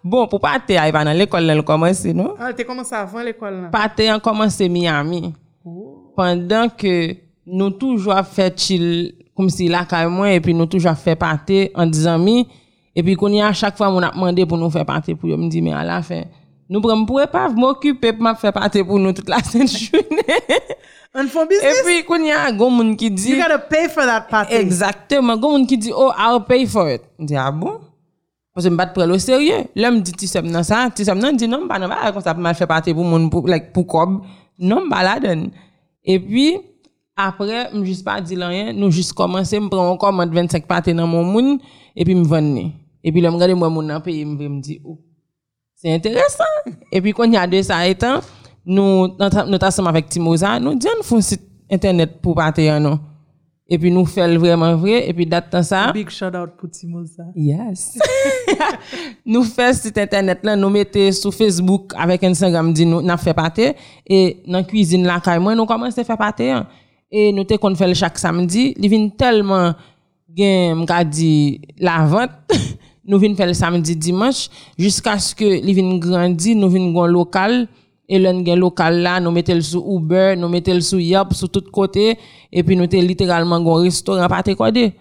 Bon, 0.04 0.28
pour 0.28 0.40
pâté, 0.40 0.76
il 0.76 0.92
va 0.92 1.04
dans 1.04 1.18
l'école, 1.18 1.44
il 1.44 1.64
commence, 1.64 2.06
non? 2.06 2.36
Ah, 2.38 2.54
te 2.54 2.62
commencé 2.64 2.94
avant 2.94 3.22
l'école 3.22 3.62
là. 3.62 3.68
Pâté, 3.70 4.12
on 4.12 4.20
commence 4.20 4.60
Miami. 4.60 5.34
Oh. 5.66 6.12
Pendant 6.16 6.70
que 6.70 7.16
nous 7.46 7.72
toujours 7.72 8.26
fait 8.26 8.58
chill, 8.60 9.16
comme 9.36 9.50
si 9.50 9.68
là, 9.68 9.86
quand 9.90 10.10
moi, 10.10 10.32
et 10.32 10.40
puis 10.40 10.54
nous 10.54 10.66
toujours 10.66 10.96
fait 10.96 11.16
pâté 11.16 11.72
en 11.74 11.86
10 11.86 12.08
amis. 12.08 12.48
Et 12.96 13.02
puis, 13.02 13.16
qu'on 13.16 13.30
y 13.30 13.42
a 13.42 13.48
à 13.48 13.54
chaque 13.54 13.76
fois, 13.76 13.90
on 13.90 13.98
a 14.00 14.12
demandé 14.12 14.46
pour 14.46 14.58
nous 14.58 14.70
faire 14.70 14.86
pâté, 14.86 15.16
pour 15.16 15.28
me 15.30 15.50
dit, 15.50 15.62
mais 15.62 15.74
à 15.74 15.84
la 15.84 16.02
fin, 16.04 16.24
Nous 16.70 16.82
prenons 16.82 17.06
pour 17.06 17.22
épave, 17.22 17.56
m'occuper, 17.56 18.14
m'a 18.14 18.36
fait 18.36 18.52
partir 18.52 18.86
pour 18.86 18.98
nous 19.00 19.14
toute 19.14 19.30
la 19.30 19.40
sainte 19.40 19.70
journée. 19.70 20.24
And 21.16 21.28
for 21.28 21.46
business. 21.46 21.80
Et 21.80 21.84
puis, 21.84 22.06
quand 22.08 22.16
il 22.16 22.28
y 22.28 22.32
a 22.32 22.48
un 22.48 22.54
monde 22.54 22.98
qui 22.98 23.12
dit. 23.12 23.32
You 23.32 23.38
gotta 23.38 23.60
pay 23.60 23.88
for 23.88 24.04
that 24.04 24.22
party. 24.30 24.56
Exactement. 24.56 25.34
Un 25.34 25.38
monde 25.38 25.68
qui 25.68 25.78
dit, 25.78 25.92
oh, 25.96 26.12
I'll 26.18 26.44
pay 26.48 26.66
for 26.66 26.90
it. 26.90 27.02
Je 27.20 27.26
dis, 27.26 27.36
ah 27.36 27.52
bon? 27.52 27.80
Parce 28.54 28.66
que 28.66 28.70
je 28.70 28.70
me 28.70 28.78
bats 28.78 28.88
pour 28.88 29.06
le 29.06 29.20
sérieux. 29.20 29.66
L'homme 29.76 30.02
dit, 30.02 30.12
tu 30.14 30.26
sais, 30.26 30.42
non, 30.42 30.64
ça. 30.64 30.90
Tu 30.96 31.04
sais, 31.04 31.14
non, 31.14 31.32
dit, 31.32 31.48
non, 31.48 31.68
bah, 31.68 31.78
non, 31.78 31.88
bah, 31.88 32.12
comme 32.12 32.22
ça, 32.22 32.34
m'a 32.34 32.54
fait 32.56 32.66
partir 32.66 32.96
pour 32.96 33.04
mon, 33.04 33.30
pour, 33.30 33.48
like, 33.48 33.72
pour 33.74 33.86
cob. 33.86 34.22
Non, 34.58 34.88
bah, 34.88 35.04
la 35.04 35.20
donne. 35.20 35.52
Et 36.04 36.20
puis, 36.20 36.58
après, 37.16 37.70
je 37.74 37.84
juste 37.84 38.04
pas 38.04 38.20
dit 38.20 38.36
rien. 38.36 38.74
Nous 38.74 38.90
juste 38.90 39.14
commencé, 39.14 39.60
je 39.62 39.68
prends 39.68 39.92
encore 39.92 40.16
25 40.16 40.66
parties 40.66 40.96
dans 40.96 41.06
mon 41.06 41.24
monde. 41.24 41.60
Et 41.96 42.06
puis, 42.06 42.16
je 42.16 42.20
me 42.20 42.26
vends. 42.26 42.72
Et 43.04 43.12
puis, 43.12 43.22
l'homme 43.22 43.36
regarde, 43.36 43.52
moi, 43.52 43.70
mon 43.70 44.02
pays, 44.02 44.22
je 44.22 44.26
me 44.26 44.62
dit, 44.62 44.82
oh. 44.84 44.98
C'est 45.84 45.94
intéressant. 45.94 46.44
et 46.92 47.02
puis, 47.02 47.12
quand 47.12 47.26
il 47.26 47.34
y 47.34 47.38
a 47.38 47.46
de 47.46 47.62
ça 47.62 47.86
étant, 47.88 48.20
nous, 48.66 49.08
notre 49.20 49.66
ensemble 49.68 49.90
avec 49.90 50.08
Timosa, 50.08 50.60
nous 50.60 50.76
disons, 50.76 50.92
nous 50.98 51.04
faisons 51.04 51.18
un 51.18 51.22
site 51.22 51.42
internet 51.70 52.22
pour 52.22 52.36
partir, 52.36 52.80
non? 52.80 53.00
Et 53.68 53.78
puis, 53.78 53.92
nous 53.92 54.06
faisons 54.06 54.38
vraiment 54.40 54.76
vrai, 54.78 55.10
et 55.10 55.14
puis, 55.14 55.26
date 55.26 55.62
ça. 55.64 55.92
Big 55.92 56.10
shout 56.10 56.26
out 56.36 56.52
pour 56.58 56.70
Timosa. 56.70 57.24
Yes. 57.36 57.98
nous 59.26 59.44
faisons 59.44 59.82
site 59.82 59.98
internet 59.98 60.40
là, 60.44 60.56
nous 60.56 60.70
mettons 60.70 61.12
sur 61.12 61.34
Facebook 61.34 61.92
avec 61.98 62.24
Instagram, 62.24 62.72
dit 62.72 62.86
nous, 62.86 63.02
n'a 63.02 63.18
fait 63.18 63.34
partie. 63.34 63.74
Et 64.08 64.42
dans 64.48 64.60
la 64.60 64.64
cuisine 64.64 65.06
là, 65.06 65.20
quand 65.24 65.38
nous 65.56 65.66
commençons 65.66 66.00
à 66.00 66.04
faire 66.04 66.18
partie. 66.18 66.50
hein. 66.50 66.66
Et 67.12 67.32
nous 67.32 67.44
te 67.44 67.76
fait 67.76 67.94
chaque 67.94 68.18
samedi. 68.18 68.74
Il 68.78 68.90
vient 68.90 69.08
tellement, 69.10 69.74
m'ka 70.36 71.04
dit, 71.04 71.62
la 71.78 72.06
vente. 72.06 72.32
nous 73.06 73.20
venons 73.20 73.36
faire 73.36 73.48
le 73.48 73.54
samedi, 73.54 73.96
dimanche, 73.96 74.50
jusqu'à 74.78 75.18
ce 75.20 75.36
que 75.36 75.46
il 75.46 75.74
vienne 75.74 76.00
grandir, 76.00 76.56
nous 76.56 76.70
venons 76.70 76.92
gon 76.92 77.06
local. 77.06 77.68
Et 78.08 78.20
l'un 78.20 78.44
gen 78.44 78.60
local 78.60 79.02
là, 79.02 79.20
nous 79.20 79.32
mettons 79.32 79.56
le 79.56 79.62
sous 79.62 79.84
Uber, 79.96 80.36
nous 80.38 80.50
mettons 80.50 80.74
le 80.74 80.82
sous 80.82 81.00
Yap, 81.00 81.34
sur 81.34 81.50
tous 81.50 81.72
côtés. 81.72 82.18
Et 82.52 82.62
puis 82.62 82.76
nous 82.76 82.88
te 82.88 82.98
littéralement 82.98 83.62
gon 83.62 83.76
restaurant 83.76 84.28
party 84.28 84.56
codé. 84.56 84.94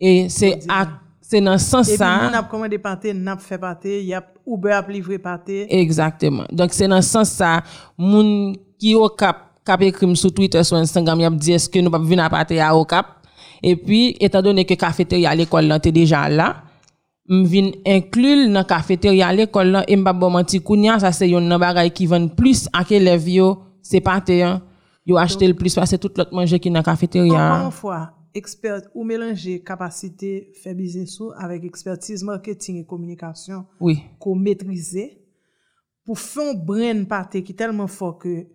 Et 0.00 0.28
c'est 0.28 0.60
à, 0.68 0.88
c'est 1.20 1.40
dans 1.40 1.58
ce 1.58 1.64
sens 1.64 1.88
Et 1.88 1.92
puis, 1.92 1.98
ça. 1.98 2.30
on 2.30 2.34
a 2.34 2.42
commandé 2.42 2.78
party, 2.78 3.12
on 3.14 3.26
a 3.26 3.36
fait 3.36 3.58
party, 3.58 4.04
y 4.04 4.14
a 4.14 4.24
Uber 4.46 4.72
a 4.72 4.86
livré 4.88 5.18
party. 5.18 5.66
Exactement. 5.68 6.44
Donc, 6.50 6.72
c'est 6.72 6.88
dans 6.88 7.00
ce 7.00 7.08
sens 7.08 7.28
ça, 7.30 7.62
moun 7.96 8.54
qui 8.78 8.94
au 8.94 9.08
cap, 9.08 9.52
cap 9.64 9.80
écrit 9.82 10.16
sur 10.16 10.32
Twitter, 10.32 10.62
sur 10.64 10.76
Instagram, 10.76 11.20
y 11.20 11.24
a 11.24 11.30
dit 11.30 11.52
est-ce 11.52 11.68
que 11.68 11.78
nous 11.78 11.90
pas 11.90 11.98
venir 11.98 12.24
à 12.24 12.30
partir 12.30 12.66
à 12.66 12.76
au 12.76 12.84
cap? 12.84 13.06
Et 13.62 13.76
puis, 13.76 14.16
étant 14.20 14.42
donné 14.42 14.64
que 14.64 14.74
cafétéria 14.74 15.30
à 15.30 15.34
l'école 15.34 15.64
là, 15.66 15.78
déjà 15.78 16.28
là, 16.28 16.56
m 17.28 17.44
vin 17.44 17.70
inclure 17.86 18.50
dans 18.52 18.64
cafétéria 18.64 19.28
à 19.28 19.32
l'école 19.32 19.68
là, 19.68 19.84
et 19.88 19.96
m'pa 19.96 20.12
bon 20.12 20.30
menti 20.30 20.60
kounya, 20.60 20.98
ça 20.98 21.10
c'est 21.12 21.28
yon 21.28 21.40
nan 21.40 21.58
bagay 21.58 21.90
qui 21.90 22.06
vend 22.06 22.28
plus 22.28 22.68
à 22.72 22.84
élève 22.90 23.28
yo, 23.28 23.58
c'est 23.82 24.00
pas 24.00 24.22
hein. 24.28 24.62
Yo 25.06 25.16
acheté 25.18 25.46
le 25.46 25.54
plus 25.54 25.74
parce 25.74 25.90
que 25.90 25.96
tout 25.96 26.10
l'autre 26.16 26.34
manger 26.34 26.58
qui 26.58 26.70
dans 26.70 26.82
cafétéria. 26.82 27.32
Encore 27.56 27.66
une 27.66 27.72
fois, 27.72 28.12
expert 28.34 28.80
ou 28.94 29.04
mélanger 29.04 29.62
capacité 29.62 30.50
faire 30.62 30.74
business 30.74 31.18
avec 31.38 31.62
expertise 31.64 32.22
marketing 32.24 32.78
et 32.80 32.86
communication 32.86 33.66
Oui. 33.80 33.98
qu'on 34.18 34.34
maîtriser 34.34 35.18
pour 36.06 36.18
faire 36.18 36.50
un 36.50 36.54
brain 36.54 37.04
party 37.04 37.42
qui 37.42 37.52
est 37.52 37.54
tellement 37.54 37.86
fort 37.86 38.18
que 38.18 38.46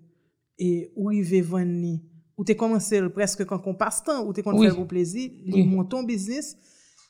et 0.58 0.92
ou 0.96 1.06
rive 1.08 1.44
vendre 1.44 1.66
ni 1.72 2.04
ou 2.36 2.44
t'es 2.44 2.56
commencé 2.56 3.00
presque 3.10 3.46
quand 3.46 3.62
on 3.68 3.74
passe 3.76 4.04
temps 4.04 4.26
ou 4.26 4.34
t'es 4.34 4.42
qu'on 4.42 4.58
Oui. 4.58 4.66
faire 4.68 4.76
pour 4.76 4.88
plaisir, 4.88 5.30
Oui. 5.46 5.54
il 5.62 5.68
monte 5.70 5.90
ton 5.92 6.02
business 6.04 6.58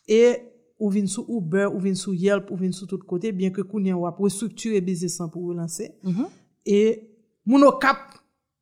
et 0.07 0.35
ou 0.79 0.89
vin 0.89 1.05
sous 1.05 1.25
Uber, 1.27 1.67
ou 1.73 1.79
vin 1.79 1.93
sous 1.93 2.13
Yelp, 2.13 2.49
ou 2.51 2.55
vin 2.55 2.71
sous 2.71 2.87
tout 2.87 2.97
côté, 2.99 3.31
bien 3.31 3.49
que 3.49 3.61
kounya 3.61 3.97
ou 3.97 4.09
pour 4.11 4.31
structurer 4.31 4.81
business 4.81 5.21
pour 5.31 5.45
relancer. 5.47 5.91
Mhm. 6.03 6.25
Et 6.65 7.09
moun 7.45 7.63
au 7.63 7.73
cap, 7.73 7.97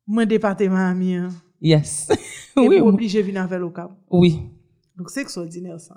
mon 0.06 0.24
département 0.24 0.88
ami, 0.88 1.14
hein, 1.14 1.28
Yes. 1.60 2.08
et 2.56 2.68
oui. 2.68 2.80
obligé 2.80 3.22
venir 3.22 3.42
avec 3.42 3.60
au 3.60 3.70
cap. 3.70 3.90
Oui. 4.10 4.40
Donc 4.96 5.10
c'est 5.10 5.22
extraordinaire 5.22 5.80
ça. 5.80 5.96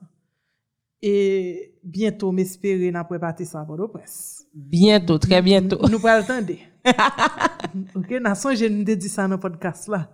Et 1.01 1.73
bientôt 1.83 2.31
m'espérer 2.31 2.91
n'a 2.91 3.03
préparé 3.03 3.45
ça 3.45 3.63
pour 3.65 3.75
le 3.77 3.87
presse. 3.87 4.45
Bientôt, 4.53 5.17
très 5.17 5.41
bientôt. 5.41 5.79
Nous 5.89 5.99
pas 5.99 6.13
attendre. 6.13 6.53
OK, 7.95 8.11
n'a 8.21 8.35
songe 8.35 8.63
nous 8.63 8.83
dit 8.83 9.09
ça 9.09 9.27
dans 9.27 9.35
le 9.35 9.39
podcast 9.39 9.87
là. 9.87 10.09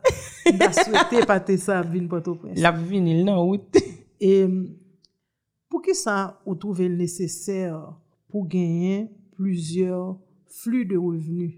N'a 0.58 0.72
souhaité 0.72 1.26
partir 1.26 1.60
ça 1.60 1.82
vinn 1.82 2.08
pour 2.08 2.20
le 2.26 2.36
presse. 2.36 2.60
La 2.60 2.72
vinyle 2.72 3.26
nan 3.26 3.36
route. 3.36 3.78
Et 4.20 4.48
pour 5.78 5.84
qui 5.84 5.94
ça 5.94 6.40
ou 6.44 6.56
trouver 6.56 6.88
le 6.88 6.96
nécessaire 6.96 7.94
pour 8.30 8.48
gagner 8.48 9.12
plusieurs 9.36 10.18
flux 10.48 10.88
de 10.88 10.98
revenus, 10.98 11.54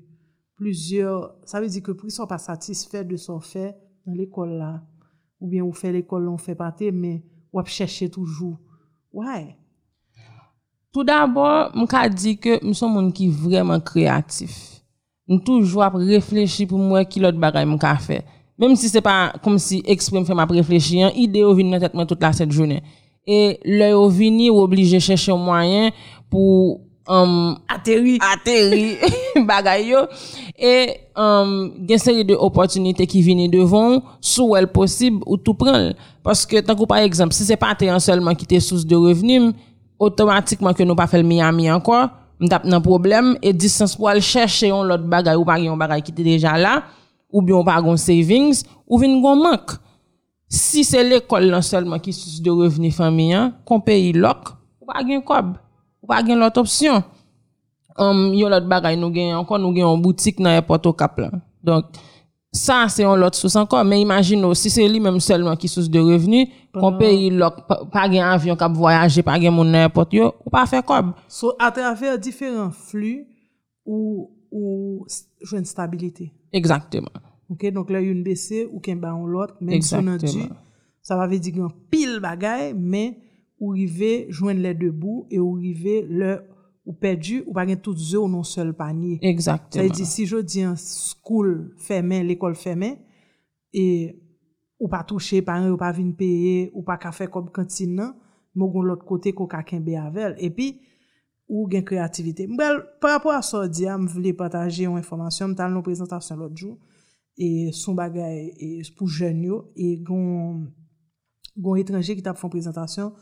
plusieurs, 0.57 1.35
ça 1.45 1.61
veut 1.61 1.69
dire 1.69 1.81
que 1.81 1.93
pour 1.93 2.01
qu'ils 2.01 2.11
soient 2.11 2.27
pas 2.27 2.37
satisfaits 2.37 3.05
de 3.05 3.15
son 3.15 3.39
fait 3.39 3.77
dans 4.05 4.11
l'école 4.11 4.57
là, 4.57 4.83
ou 5.39 5.47
bien 5.47 5.63
ou 5.63 5.71
fait 5.71 5.93
l'école 5.93 6.27
on 6.27 6.37
fait 6.37 6.53
partie, 6.53 6.91
mais 6.91 7.23
ou 7.53 7.63
chercher 7.63 8.09
toujours. 8.09 8.59
Ouais. 9.13 9.55
Tout 10.91 11.05
d'abord, 11.05 11.71
m 11.73 11.87
ka 11.87 12.09
di 12.09 12.35
ke 12.35 12.59
m 12.59 12.73
son 12.75 12.91
moun 12.91 13.11
ki 13.15 13.29
vreman 13.31 13.79
kreatif. 13.79 14.81
M 15.29 15.39
toujou 15.39 15.79
ap 15.85 15.95
reflechi 15.95 16.67
pou 16.67 16.81
mwen 16.81 17.07
ki 17.07 17.23
lot 17.23 17.39
bagay 17.39 17.63
m 17.63 17.77
ka 17.79 17.95
fe. 18.03 18.19
Mem 18.59 18.75
si 18.75 18.91
se 18.91 18.99
pa 18.99 19.29
kom 19.45 19.55
si 19.61 19.79
eksprime 19.87 20.27
fe 20.27 20.35
m 20.35 20.43
ap 20.43 20.51
reflechi, 20.51 21.05
an, 21.07 21.13
ide 21.15 21.45
yo 21.45 21.53
vin 21.55 21.71
nan 21.71 21.85
tet 21.85 21.95
mwen 21.95 22.09
tout 22.09 22.19
la 22.19 22.33
set 22.35 22.51
jounen. 22.51 22.83
E 23.27 23.59
le 23.65 23.91
yo 23.91 24.05
vini 24.09 24.49
ou 24.49 24.63
oblige 24.63 24.99
chèche 25.03 25.31
un 25.33 25.41
moyen 25.41 25.91
pou 26.31 26.79
um, 27.09 27.57
Atterri. 27.67 28.17
atterri 28.21 28.97
bagay 29.49 29.89
yo. 29.89 30.05
E 30.55 31.09
um, 31.17 31.71
gen 31.89 32.01
seri 32.01 32.23
de 32.27 32.37
opotunite 32.37 33.05
ki 33.09 33.23
vini 33.25 33.49
devon 33.51 33.99
sou 34.21 34.55
el 34.59 34.69
posib 34.71 35.19
ou 35.25 35.37
tou 35.37 35.57
pran 35.57 35.91
paske 36.25 36.61
tankou 36.65 36.89
par 36.89 37.03
exemple 37.03 37.35
si 37.35 37.47
se 37.47 37.57
pa 37.59 37.73
te 37.77 37.89
an 37.89 38.01
selman 38.03 38.37
ki 38.37 38.47
te 38.49 38.61
source 38.63 38.87
de 38.87 38.97
revenu 38.99 39.51
otomatikman 39.99 40.77
ke 40.77 40.87
nou 40.87 40.97
pa 40.97 41.09
fel 41.11 41.25
Miami 41.27 41.69
anko 41.71 41.97
m 42.39 42.47
tap 42.47 42.65
nan 42.67 42.83
problem 42.83 43.33
e 43.43 43.51
distance 43.51 43.97
pou 43.99 44.07
al 44.11 44.23
chèche 44.23 44.69
yon 44.71 44.87
lot 44.87 45.03
bagay 45.11 45.37
ou 45.39 45.47
pa 45.47 45.57
gen 45.59 45.73
yon 45.73 45.81
bagay 45.81 46.03
ki 46.05 46.15
te 46.15 46.25
deja 46.25 46.55
la 46.59 46.79
ou 47.29 47.43
bien 47.43 47.57
ou 47.59 47.67
pa 47.67 47.77
gon 47.83 47.99
savings 47.99 48.63
ou 48.87 49.01
vin 49.01 49.19
gon 49.21 49.43
mank 49.43 49.75
si 50.49 50.83
se 50.83 50.97
l'école 51.05 51.61
selman 51.63 51.99
ki 52.01 52.11
source 52.13 52.41
de 52.41 52.51
revenu 52.51 52.91
fami 52.91 53.31
an 53.37 53.51
kon 53.65 53.81
peyi 53.85 54.13
lok 54.17 54.55
ou 54.81 54.89
pa 54.89 55.03
gen 55.05 55.21
kob 55.21 55.55
ou 56.01 56.07
pa 56.09 56.23
gen 56.25 56.39
lot 56.41 56.57
opsyon 56.57 57.03
um, 57.99 58.29
yon 58.33 58.49
lot 58.49 58.65
bagay 58.67 58.97
nou 58.97 59.13
gen 59.13 59.35
encore 59.37 59.59
nou 59.61 59.73
gen 59.75 59.85
yon 59.85 60.01
boutique 60.01 60.39
nan 60.41 60.55
airport 60.57 60.85
au 60.87 60.93
Cap 60.93 61.19
là. 61.19 61.29
Donc 61.63 61.85
ça 62.51 62.87
c'est 62.89 63.03
un 63.03 63.15
lot 63.15 63.33
source 63.35 63.55
encore 63.57 63.83
mais 63.85 64.01
imagine 64.01 64.55
si 64.55 64.71
c'est 64.71 64.87
lui 64.87 64.99
même 64.99 65.19
seulement 65.19 65.55
qui 65.55 65.67
source 65.67 65.87
de 65.89 65.99
revenus 65.99 66.47
qu'on 66.73 66.97
paye 66.97 67.29
pa- 67.67 67.85
pas 67.91 68.09
gen 68.09 68.23
avion 68.23 68.55
cap 68.55 68.71
voyager 68.71 69.21
pas 69.21 69.39
gen 69.39 69.53
moun 69.53 69.69
nan 69.69 69.81
airport 69.85 70.07
yo 70.11 70.33
ou 70.43 70.49
pas 70.49 70.65
faire 70.65 70.83
comme 70.83 71.13
So, 71.27 71.53
à 71.59 71.69
travers 71.71 72.17
différents 72.17 72.71
flux 72.71 73.27
ou, 73.85 74.31
ou 74.51 75.05
une 75.53 75.65
stabilité. 75.65 76.31
exactement 76.51 77.11
Ok, 77.49 77.65
donk 77.73 77.89
lè 77.89 78.03
yon 78.05 78.21
bese 78.25 78.65
ou 78.67 78.81
ken 78.83 78.99
ba 79.01 79.15
yon 79.15 79.31
lot, 79.33 79.55
men 79.65 79.81
sou 79.81 80.05
nan 80.05 80.21
di, 80.21 80.45
sa 81.01 81.17
va 81.17 81.25
ve 81.29 81.39
di 81.41 81.53
gen 81.55 81.71
pil 81.89 82.19
bagay, 82.21 82.71
men 82.77 83.15
ou 83.59 83.73
rive 83.73 84.29
jwen 84.29 84.61
lè 84.63 84.75
debou, 84.77 85.25
e 85.33 85.39
ou 85.41 85.57
rive 85.57 86.03
lè 86.07 86.35
ou 86.85 86.93
perdu, 86.93 87.41
ou 87.47 87.55
pa 87.57 87.65
gen 87.69 87.79
tout 87.81 87.97
zè 87.97 88.17
ou 88.17 88.29
non 88.29 88.45
sel 88.47 88.71
panye. 88.77 89.17
Exactement. 89.25 89.81
Sa 89.81 89.85
yi 89.87 89.93
di, 89.97 90.05
si 90.09 90.27
jo 90.29 90.43
di 90.45 90.61
an 90.65 90.77
skoul 90.79 91.71
fèmen, 91.85 92.27
l'ekol 92.29 92.53
fèmen, 92.57 92.99
e 93.73 93.85
ou 94.79 94.89
pa 94.91 95.01
touche 95.07 95.41
panye, 95.45 95.71
ou 95.73 95.79
pa 95.81 95.89
vin 95.95 96.11
peye, 96.17 96.69
ou 96.75 96.85
pa 96.85 96.99
ka 97.01 97.11
fè 97.15 97.27
kob 97.33 97.49
kantin 97.55 97.97
nan, 97.97 98.13
mou 98.57 98.69
goun 98.73 98.87
lot 98.89 99.01
kote 99.05 99.33
kou 99.33 99.49
ka 99.49 99.63
ken 99.65 99.81
be 99.85 99.97
avel. 99.97 100.37
E 100.37 100.51
pi, 100.53 100.69
ou 101.49 101.65
gen 101.69 101.81
kreativite. 101.85 102.45
Mbel, 102.45 102.83
par 103.01 103.17
rapport 103.17 103.33
a 103.33 103.41
so 103.41 103.65
di, 103.65 103.89
am 103.89 104.05
vle 104.09 104.35
pataje 104.37 104.85
yon 104.85 105.01
informasyon, 105.01 105.55
mtal 105.55 105.73
nou 105.73 105.85
prezentasyon 105.85 106.41
lot 106.45 106.53
joun, 106.53 106.77
e 107.39 107.71
son 107.71 107.95
bagay 107.95 108.51
e 108.59 108.69
pou 108.97 109.07
jen 109.07 109.39
yo, 109.47 109.61
e 109.79 109.93
gon, 110.03 110.65
gon 111.55 111.79
etranje 111.79 112.17
ki 112.17 112.23
tap 112.25 112.37
fon 112.39 112.51
prezentasyon 112.51 113.13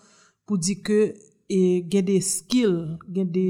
pou 0.49 0.57
di 0.57 0.79
ke 0.81 1.01
e, 1.45 1.59
gen 1.85 2.07
de 2.07 2.17
skill, 2.25 2.97
gen 3.13 3.29
de 3.29 3.47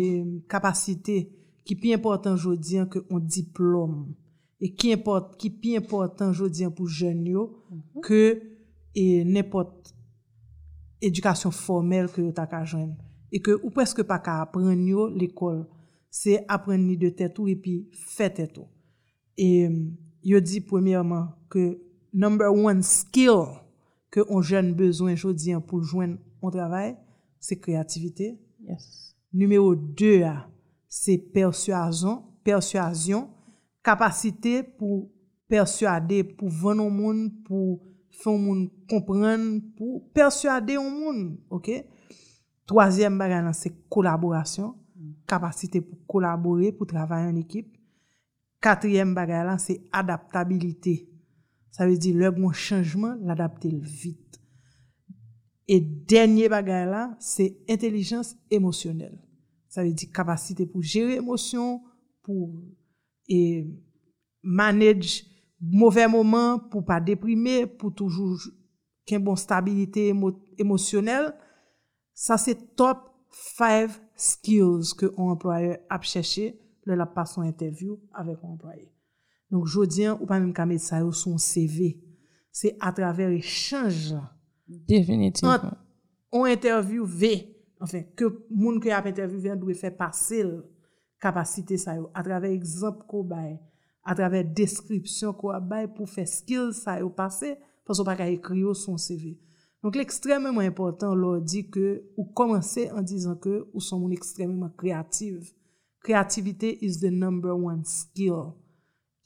kapasite 0.52 1.22
ki 1.68 1.78
pi 1.80 1.94
important 1.96 2.36
jodien 2.36 2.88
ke 2.92 3.00
on 3.08 3.24
diplom, 3.24 4.02
e 4.60 4.74
ki, 4.74 4.92
import, 4.98 5.38
ki 5.40 5.54
pi 5.56 5.78
important 5.80 6.36
jodien 6.36 6.74
pou 6.74 6.92
jen 6.92 7.22
yo, 7.24 7.48
mm 7.48 7.80
-hmm. 7.80 8.04
ke 8.04 8.22
e, 8.92 9.24
nepot 9.24 9.94
edukasyon 11.00 11.54
formel 11.56 12.10
ke 12.12 12.26
yo 12.26 12.34
tak 12.36 12.58
a 12.60 12.66
jen, 12.66 12.92
e 13.32 13.40
ke 13.40 13.56
ou 13.56 13.72
preske 13.72 14.04
pa 14.04 14.20
ka 14.20 14.42
apren 14.44 14.84
yo 14.84 15.08
l'ekol, 15.08 15.64
se 16.12 16.42
apren 16.48 16.84
ni 16.88 16.98
de 16.98 17.14
tetou 17.16 17.48
e 17.48 17.56
pi 17.56 17.78
fe 17.94 18.28
tetou. 18.36 18.68
E... 19.40 19.72
yo 20.30 20.40
dit 20.40 20.62
premièrement 20.62 21.30
que 21.50 21.80
number 22.14 22.54
one 22.54 22.82
skill 22.82 23.46
que 24.10 24.22
on 24.30 24.42
jeune 24.42 24.74
besoin 24.74 25.14
aujourd'hui 25.14 25.54
pour 25.68 25.84
joindre 25.84 26.18
un 26.44 26.50
travail 26.50 26.98
c'est 27.40 27.60
créativité 27.60 28.40
yes 28.68 29.16
numéro 29.34 29.76
2 29.76 30.24
a 30.24 30.48
c'est 30.88 31.18
persuasion, 31.18 32.24
persuasion, 32.44 33.30
capacité 33.84 34.64
pour 34.64 35.10
persuader, 35.48 36.24
pour 36.24 36.50
vendre 36.50 36.86
au 36.86 36.90
monde, 36.90 37.32
pour 37.46 37.82
faire 38.10 38.34
au 38.34 38.38
monde 38.38 38.70
comprendre, 38.90 39.62
pour 39.78 40.10
persuader 40.12 40.78
au 40.78 40.90
monde, 40.90 41.38
ok? 41.50 41.86
Troisième 42.66 43.18
bagage, 43.18 43.46
là, 43.46 43.54
c'est 43.54 43.88
collaboration, 43.90 44.76
capacité 45.26 45.82
pour 45.82 46.06
collaborer, 46.06 46.72
pour 46.72 46.88
travailler 46.88 47.28
en 47.32 47.36
équipe. 47.36 47.77
Quatrième 48.62 49.14
bagage, 49.14 49.46
là, 49.46 49.58
c'est 49.58 49.82
adaptabilité. 49.92 51.10
Ça 51.72 51.86
veut 51.88 51.98
dire, 51.98 52.16
le 52.16 52.32
bon 52.32 52.52
changement, 52.52 53.16
l'adapter 53.22 53.70
vite. 53.70 54.40
Et 55.68 55.80
dernier 55.82 56.48
bagage 56.50 56.90
là, 56.90 57.16
c'est 57.20 57.58
intelligence 57.70 58.36
émotionnelle. 58.50 59.22
Ça 59.68 59.84
veut 59.84 59.92
dire 59.94 60.10
capacité 60.14 60.66
pour 60.66 60.82
gérer 60.82 61.16
émotion, 61.16 61.84
pour 62.24 62.64
et 63.28 63.68
manage 64.42 65.26
mauvais 65.60 66.08
moments, 66.08 66.58
pour 66.58 66.86
pas 66.86 67.02
déprimer, 67.02 67.68
pour 67.68 67.94
toujours 67.94 68.40
qu'il 69.06 69.20
bon 69.20 69.36
stabilité 69.36 70.14
émo- 70.14 70.42
émotionnelle. 70.58 71.34
Ça 72.14 72.38
c'est 72.38 72.76
top 72.76 73.00
5 73.30 73.90
skills 74.16 74.94
que 74.98 75.08
un 75.18 75.32
employeur 75.32 75.78
a 75.90 76.02
cherché 76.02 76.60
lè 76.88 76.96
la 76.98 77.08
passe 77.10 77.36
son 77.36 77.48
interview 77.48 77.98
avèk 78.16 78.44
an 78.44 78.56
employe. 78.56 78.88
Donk 79.52 79.68
jodien 79.72 80.18
ou 80.18 80.28
pa 80.28 80.40
mèm 80.42 80.54
ka 80.56 80.66
met 80.68 80.82
sa 80.84 81.02
yo 81.04 81.14
son 81.16 81.38
CV. 81.42 81.96
Se 82.52 82.74
atraver 82.84 83.36
e 83.36 83.42
chanj 83.44 84.12
la. 84.16 84.24
Definitivman. 84.68 85.72
On 86.32 86.46
interview 86.46 87.06
ve, 87.06 87.34
enfin, 87.80 88.04
ke 88.20 88.28
moun 88.50 88.82
ki 88.84 88.92
ap 88.92 89.08
interview 89.08 89.40
ve, 89.46 89.56
dwe 89.60 89.78
fè 89.78 89.94
pasil 89.96 90.58
kapasite 91.24 91.78
sa 91.80 91.96
yo. 91.96 92.10
Atraver 92.18 92.52
ekzamp 92.52 93.06
ko 93.08 93.24
baye, 93.28 93.56
atraver 94.08 94.48
deskripsyon 94.58 95.36
ko 95.40 95.54
baye 95.64 95.88
pou 95.94 96.10
fè 96.10 96.28
skill 96.28 96.74
sa 96.76 97.00
yo 97.00 97.12
pase, 97.16 97.56
pas 97.88 98.00
ou 98.00 98.08
pa 98.08 98.18
ka 98.20 98.28
ekri 98.28 98.66
yo 98.66 98.76
son 98.76 99.00
CV. 99.00 99.38
Donk 99.84 99.96
l'ekstremement 99.96 100.66
important 100.66 101.16
lor 101.16 101.40
di 101.40 101.62
ke 101.72 102.02
ou 102.18 102.26
komanse 102.36 102.90
an 102.92 103.06
dizan 103.08 103.38
ke 103.40 103.62
ou 103.72 103.80
son 103.80 104.02
moun 104.02 104.16
ekstremement 104.16 104.74
kreativ. 104.76 105.54
Kreativite 106.08 106.78
is 106.82 107.02
the 107.02 107.12
number 107.12 107.54
one 107.54 107.84
skill 107.84 108.54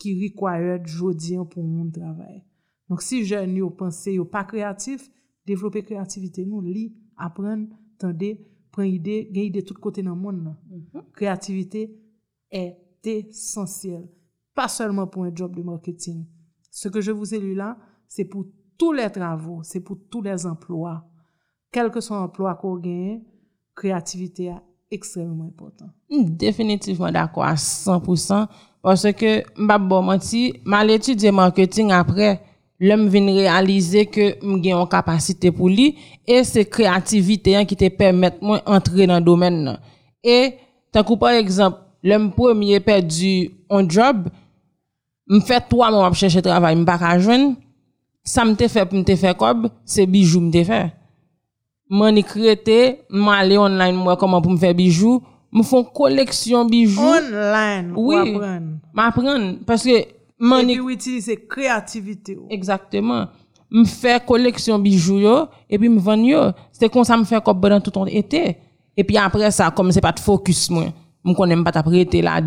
ki 0.01 0.15
required 0.17 0.87
jodien 0.89 1.45
pou 1.45 1.61
moun 1.61 1.91
travay. 1.93 2.39
Donk 2.89 3.03
si 3.05 3.19
jen 3.21 3.53
yo 3.59 3.67
pense 3.77 4.09
yo 4.09 4.25
pa 4.25 4.41
kreatif, 4.49 5.03
devlope 5.45 5.83
kreativite 5.85 6.41
nou, 6.41 6.63
li, 6.65 6.87
apren, 7.21 7.67
tende, 8.01 8.31
pren 8.73 8.89
ide, 8.89 9.19
gen 9.29 9.51
ide 9.51 9.61
tout 9.61 9.77
kote 9.77 10.01
nan 10.01 10.17
moun 10.17 10.39
nan. 10.41 10.55
Mm 10.71 10.81
-hmm. 10.81 11.05
Kreativite 11.13 11.83
et 12.49 12.75
esensyel. 13.05 14.09
Pas 14.55 14.67
seulement 14.67 15.05
pou 15.05 15.21
un 15.21 15.35
job 15.35 15.55
de 15.55 15.61
marketing. 15.61 16.25
Se 16.71 16.89
ke 16.89 16.99
je 16.99 17.11
vous 17.11 17.35
ai 17.35 17.39
lu 17.39 17.53
la, 17.53 17.77
se 18.07 18.23
pou 18.23 18.51
tous 18.75 18.93
les 18.93 19.11
travaux, 19.11 19.61
se 19.61 19.77
pou 19.77 19.95
tous 20.09 20.23
les 20.23 20.47
emplois. 20.47 21.05
Kelke 21.71 22.01
son 22.01 22.15
emploi 22.15 22.55
ko 22.55 22.79
genye, 22.81 23.21
kreativite 23.75 24.49
a 24.49 24.63
extrêmement 24.91 25.45
important. 25.45 25.89
Mm, 26.09 26.23
Définitivement 26.25 27.11
d'accord 27.11 27.45
à 27.45 27.55
100% 27.55 28.47
parce 28.81 29.11
que 29.13 29.43
m'a 29.59 29.77
bon 29.77 30.01
menti, 30.01 30.53
mal 30.65 30.89
étudier 30.91 31.31
marketing 31.31 31.91
après 31.91 32.41
l'homme 32.79 33.07
vient 33.07 33.25
réaliser 33.25 34.07
que 34.07 34.43
m'gen 34.43 34.75
une 34.81 34.87
capacité 34.87 35.51
pour 35.51 35.69
lui 35.69 35.95
et 36.27 36.43
c'est 36.43 36.65
créativité 36.65 37.55
hein, 37.55 37.63
qui 37.65 37.75
te 37.75 37.87
permet 37.89 38.31
moi 38.41 38.61
entrer 38.65 39.05
dans 39.05 39.19
le 39.19 39.21
domaine 39.23 39.79
et 40.23 40.55
tant 40.91 41.03
que 41.03 41.13
par 41.13 41.29
exemple 41.29 41.77
l'homme 42.03 42.31
premier 42.31 42.79
perdu 42.79 43.51
un 43.69 43.87
job 43.87 44.27
me 45.27 45.39
fait 45.41 45.61
trois 45.69 45.91
mois 45.91 46.11
chercher 46.13 46.41
travail 46.41 46.75
me 46.75 46.83
pas 46.83 47.19
joindre 47.19 47.55
ça 48.23 48.43
me 48.45 48.55
fait 48.55 48.91
me 48.91 49.15
faire 49.15 49.37
comme 49.37 49.69
c'est 49.85 50.07
bijoux 50.07 50.41
me 50.41 50.51
fait 50.51 50.91
m'en 51.91 52.07
écrété 52.07 53.01
m'aller 53.09 53.57
online 53.57 53.95
moi 53.95 54.15
comment 54.17 54.41
pour 54.41 54.51
me 54.51 54.57
faire 54.57 54.73
bijoux 54.73 55.21
me 55.51 55.61
font 55.61 55.83
collection 55.83 56.63
bijoux 56.65 57.01
Online, 57.01 57.93
Oui. 57.97 58.15
ou 58.15 58.37
apprendre. 58.39 58.67
m'apprendre 58.93 59.55
parce 59.67 59.83
que 59.83 60.79
ou 60.81 60.89
utiliser 60.89 61.35
créativité. 61.35 62.37
exactement 62.49 63.27
me 63.69 63.83
faire 63.85 64.25
collection 64.25 64.79
bijoux 64.79 65.19
yo 65.19 65.45
et 65.69 65.77
puis 65.77 65.89
me 65.89 65.99
vendre 65.99 66.23
yo 66.25 66.39
c'est 66.71 66.89
comme 66.89 67.03
ça 67.03 67.17
me 67.17 67.25
fait 67.25 67.43
comme 67.43 67.59
pendant 67.59 67.81
tout 67.81 67.91
ton 67.91 68.05
été 68.05 68.57
et 68.95 69.03
puis 69.03 69.17
après 69.17 69.51
ça 69.51 69.69
comme 69.71 69.91
c'est 69.91 70.01
pas 70.01 70.13
de 70.13 70.19
focus 70.19 70.69
moi 70.69 70.85
me 71.25 71.33
connais 71.33 71.61
pas 71.61 71.71
t'apprêter 71.73 72.21
là 72.21 72.39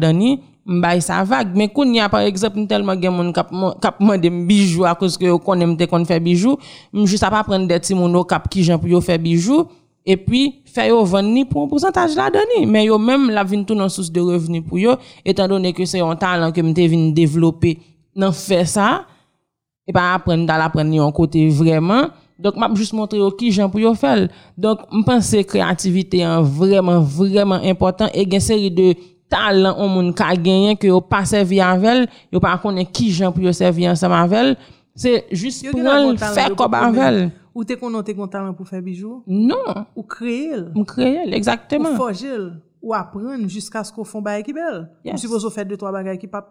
m'bay 0.67 1.01
ça 1.01 1.23
vague 1.25 1.55
mais 1.55 1.69
quand 1.69 1.85
y 1.93 2.01
a 2.01 2.09
par 2.09 2.21
exemple 2.21 2.67
tellement 2.67 3.01
gen 3.01 3.13
moun 3.13 3.33
kap 3.33 3.53
man- 3.53 3.75
kap 3.81 4.01
mande 4.01 4.25
m 4.25 4.47
bijoux 4.47 4.85
à 4.85 4.95
cause 4.95 5.19
que 5.19 5.25
yo 5.27 5.39
te 5.39 5.85
kon 5.85 6.05
faire 6.05 6.21
bijoux 6.21 6.57
juste 7.05 7.23
à 7.23 7.31
pas 7.31 7.45
prendre 7.45 7.67
des 7.67 7.79
petits 7.79 7.95
moun 7.95 8.13
yo 8.13 8.25
kap 8.25 8.49
qui 8.49 8.65
jan 8.65 8.79
pour 8.79 9.05
faire 9.05 9.19
bijoux 9.19 9.67
et 10.07 10.17
puis 10.17 10.63
faire 10.65 10.89
yo 10.89 11.05
vendre 11.05 11.47
pour 11.49 11.65
un 11.65 11.69
pourcentage 11.69 12.15
là 12.17 12.31
dedans 12.31 12.71
mais 12.71 12.87
yo 12.87 12.99
même 12.99 13.31
la 13.31 13.45
vinn 13.45 13.65
tout 13.65 13.75
dans 13.75 13.89
source 13.89 14.11
de 14.11 14.21
revenus 14.21 14.63
pour 14.67 14.79
yo 14.79 14.95
étant 15.25 15.49
donné 15.49 15.73
que 15.73 15.85
c'est 15.85 16.01
un 16.01 16.17
talent 16.17 16.51
que 16.51 16.61
me 16.61 16.73
te 16.73 16.81
vinn 16.81 17.13
développer 17.13 17.79
dans 18.17 18.33
faire 18.33 18.67
ça 18.67 19.07
et 19.87 19.93
pas 19.93 20.15
apprendre 20.15 20.47
dans 20.47 20.57
l'apprendre 20.57 21.03
un 21.03 21.13
côté 21.13 21.49
vraiment. 21.49 22.09
Donc 22.39 22.57
m'a 22.57 22.69
juste 22.75 22.93
montrer 22.93 23.21
au 23.21 23.31
qui 23.31 23.53
gens 23.53 23.69
pour 23.69 23.81
yo 23.81 23.95
faire. 23.95 24.29
Donc 24.57 24.81
me 24.91 25.05
pense 25.05 25.31
que 25.31 25.43
créativité 25.43 26.21
est 26.21 26.41
vraiment 26.43 27.01
vraiment 27.01 27.61
important. 27.63 28.09
Et 28.13 28.25
une 28.25 28.41
série 28.41 28.71
de 28.71 28.95
talents 29.29 29.77
on 29.79 29.89
moun 29.89 30.13
ka 30.15 30.35
gagner 30.37 30.77
que 30.77 30.87
yo 30.87 31.01
pas 31.01 31.25
servi 31.25 31.61
avec 31.61 32.09
yo 32.33 32.41
pas 32.41 32.59
connaît 32.59 32.87
qui 32.87 33.11
gens 33.11 33.33
pour 33.33 33.43
yo 33.43 33.53
servir 33.53 33.91
ensemble 33.91 34.15
avec 34.15 34.59
c'est 34.95 35.27
juste 35.33 35.71
pour 35.71 35.83
talent 35.83 36.17
faire 36.17 36.55
comme 36.55 36.75
avec. 36.75 37.33
Ou 37.55 37.63
te 37.63 37.77
konon 37.79 38.03
te 38.03 38.11
kon 38.11 38.27
talent 38.27 38.53
pour 38.53 38.67
faire 38.67 38.83
bijoux, 38.83 39.23
non 39.29 39.87
ou 39.95 40.03
créer, 40.03 40.57
me 40.75 40.83
créer 40.83 41.21
ou 41.29 41.33
exactement 41.33 41.95
forger, 41.95 42.35
l, 42.35 42.53
ou 42.83 42.93
apprendre 42.93 43.49
jusqu'à 43.49 43.85
ce 43.85 43.93
qu'on 43.93 44.03
font 44.03 44.21
bail 44.21 44.43
qui 44.43 44.53
belle. 44.53 44.91
Yes. 45.05 45.15
Ou 45.15 45.19
suppose 45.19 45.55
faire 45.55 45.65
deux, 45.65 45.77
trois 45.77 45.93
bagages 45.93 46.19
qui 46.19 46.27
pas 46.27 46.51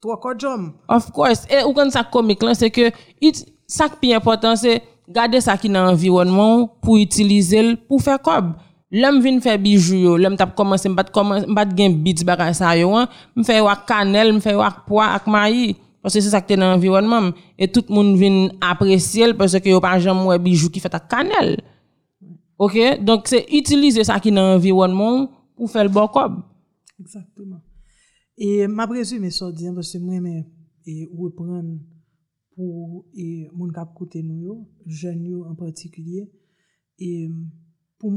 trois 0.00 0.18
corps 0.18 0.36
jom. 0.36 0.72
Of 0.88 1.12
course. 1.12 1.46
Et 1.48 1.62
ou 1.62 1.72
quand 1.72 1.88
ça 1.90 2.02
comique 2.02 2.42
là, 2.42 2.54
c'est 2.54 2.70
que 2.70 2.90
it, 3.20 3.46
ça 3.68 3.88
qui 3.88 4.10
est 4.10 4.14
important, 4.14 4.56
c'est 4.56 4.82
garder 5.08 5.40
ça 5.40 5.56
qui 5.56 5.68
dans 5.68 5.84
l'environnement 5.84 6.66
pour 6.82 6.96
utiliser 6.96 7.76
pour 7.76 8.02
faire 8.02 8.20
comme. 8.20 8.54
L'homme 8.90 9.20
vient 9.20 9.40
faire 9.40 9.58
bijoux, 9.58 9.96
yo. 9.96 10.16
l'homme 10.16 10.36
t'a 10.36 10.46
commencé, 10.46 10.88
m'bat 10.88 11.04
commencer, 11.04 11.46
m'bat 11.46 11.68
gen 11.76 12.02
bits 12.02 12.24
bagay 12.24 12.54
ça 12.54 12.76
yo, 12.76 12.94
hein. 12.94 13.08
m'fait 13.34 13.60
wak 13.60 13.86
cannelle, 13.86 14.32
m'fait 14.32 14.54
wak 14.54 14.86
pois 14.86 15.06
ak 15.06 15.26
maï. 15.26 15.74
Parce 16.00 16.14
que 16.14 16.20
c'est 16.20 16.30
ça 16.30 16.40
qui 16.40 16.52
est 16.52 16.56
dans 16.56 16.70
l'environnement. 16.70 17.32
Et 17.58 17.66
tout 17.66 17.82
le 17.88 17.92
monde 17.92 18.16
vient 18.16 18.48
apprécier 18.60 19.34
parce 19.34 19.58
que 19.58 19.68
yo 19.68 19.80
pas 19.80 19.98
jamais 19.98 20.22
ouais 20.22 20.38
bijoux 20.38 20.70
qui 20.70 20.78
fait 20.78 20.94
à 20.94 21.00
cannelle. 21.00 21.60
OK? 22.58 22.78
Donc 23.02 23.26
c'est 23.26 23.44
utiliser 23.52 24.04
ça 24.04 24.20
qui 24.20 24.30
dans 24.30 24.54
l'environnement 24.54 25.28
pour 25.56 25.68
faire 25.68 25.82
le 25.82 25.90
bon 25.90 26.06
comme. 26.06 26.44
Exactement. 27.00 27.60
Et 28.38 28.68
m'a 28.68 28.86
présume 28.86 29.28
ça 29.30 29.50
dire 29.50 29.74
parce 29.74 29.92
que 29.92 29.98
moi 29.98 30.14
et 30.86 31.08
reprendre 31.12 31.80
pour 32.54 33.04
et 33.12 33.48
moun 33.52 33.72
k'ap 33.74 33.90
koute 33.92 34.22
nou 34.22 34.38
yo, 34.40 34.54
jeunes 34.86 35.42
en 35.50 35.56
particulier 35.56 36.30
et 37.00 37.28
pour 37.98 38.12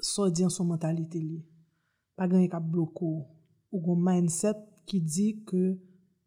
so 0.00 0.28
di 0.30 0.44
an 0.44 0.52
son 0.52 0.68
mentalite 0.70 1.20
li. 1.20 1.40
Pa 2.16 2.28
gen 2.28 2.44
yon 2.44 2.52
kap 2.52 2.64
bloko 2.64 3.10
ou 3.72 3.82
gon 3.82 4.00
mindset 4.00 4.58
ki 4.88 5.00
di 5.02 5.28
ke 5.48 5.76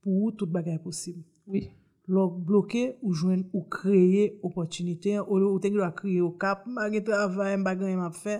pou 0.03 0.27
ou 0.27 0.32
tout 0.36 0.49
bagay 0.49 0.79
posib. 0.84 1.21
Oui. 1.49 1.67
Lòk 2.10 2.39
bloke 2.45 2.84
ou 3.03 3.13
jwen 3.13 3.43
ou 3.53 3.67
kreye 3.69 4.39
opotunite, 4.45 5.19
ou, 5.21 5.38
ou 5.51 5.62
tenk 5.62 5.77
lwa 5.77 5.91
kreye 5.93 6.23
ou 6.25 6.34
kap, 6.41 6.65
magye 6.65 7.03
travay, 7.05 7.53
bagay 7.62 7.93
m 7.93 8.01
ap 8.08 8.17
fe, 8.17 8.39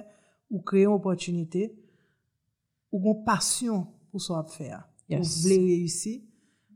ou 0.50 0.64
kreye 0.66 0.90
opotunite, 0.90 1.68
ou 2.90 3.02
gon 3.04 3.22
pasyon 3.28 3.86
pou 4.10 4.22
so 4.24 4.38
ap 4.40 4.50
fe 4.54 4.72
a. 4.74 4.82
Yes. 5.10 5.22
Ou 5.22 5.46
vle 5.46 5.60
reyusi, 5.68 6.16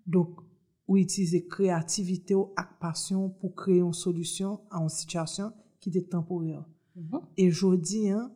dok 0.06 0.44
ou 0.86 1.00
itize 1.02 1.42
kreativite 1.50 2.38
ou 2.38 2.52
ak 2.60 2.78
pasyon 2.82 3.32
pou 3.40 3.56
kreye 3.58 3.82
yon 3.82 3.96
solusyon 3.98 4.60
an 4.74 4.90
sityasyon 4.94 5.50
ki 5.82 5.94
de 5.94 6.04
temporel. 6.14 6.62
Mm 6.94 7.10
-hmm. 7.10 7.26
E 7.38 7.50
jodi, 7.50 8.04
an, 8.14 8.30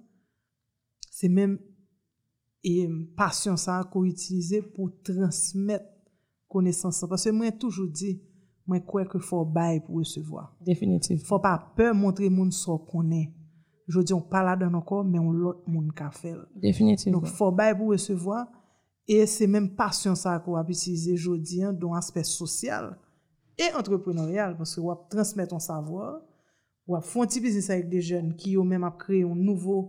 se 1.17 1.29
menm 1.31 1.57
e 2.65 2.85
pasyon 3.17 3.57
sa 3.57 3.79
ko 3.89 4.03
itilize 4.05 4.61
pou 4.75 4.91
transmet 5.05 5.85
konesansan. 6.51 7.09
Pase 7.09 7.33
mwen 7.33 7.55
toujou 7.57 7.89
di, 7.89 8.17
mwen 8.69 8.83
kwe 8.85 9.07
ke 9.09 9.21
fò 9.23 9.41
bay 9.45 9.81
pou 9.85 10.03
resevoa. 10.03 10.47
Definitiv. 10.67 11.23
Fò 11.25 11.41
pa 11.41 11.55
pe 11.77 11.89
montre 11.97 12.29
moun 12.29 12.51
so 12.53 12.77
konen. 12.89 13.31
Jodi, 13.87 14.11
on 14.11 14.23
pala 14.27 14.57
dan 14.59 14.75
ankon, 14.75 15.07
men 15.07 15.23
on 15.23 15.35
lot 15.39 15.63
moun 15.71 15.87
ka 15.95 16.09
fel. 16.11 16.41
Definitiv. 16.59 17.13
Donc, 17.15 17.29
fò 17.31 17.53
bay 17.55 17.71
pou 17.77 17.95
resevoa, 17.95 18.43
e 19.07 19.21
se 19.31 19.47
menm 19.47 19.69
pasyon 19.77 20.17
sa 20.19 20.35
ko 20.43 20.57
ap 20.59 20.69
itilize 20.73 21.15
jodi, 21.15 21.63
an, 21.63 21.75
don 21.79 21.95
aspet 21.95 22.27
sosyal 22.27 22.91
e 23.57 23.71
entrepreneurial, 23.71 24.57
paske 24.59 24.83
wap 24.83 25.07
transmet 25.09 25.53
an 25.55 25.63
savoa, 25.63 26.17
wap 26.87 27.05
fon 27.07 27.29
ti 27.31 27.41
bizis 27.41 27.71
avik 27.73 27.87
de 27.89 28.03
jen 28.03 28.33
ki 28.37 28.57
yo 28.57 28.65
menm 28.67 28.85
ap 28.85 28.99
kreye 29.01 29.25
an 29.25 29.39
nouvo 29.39 29.79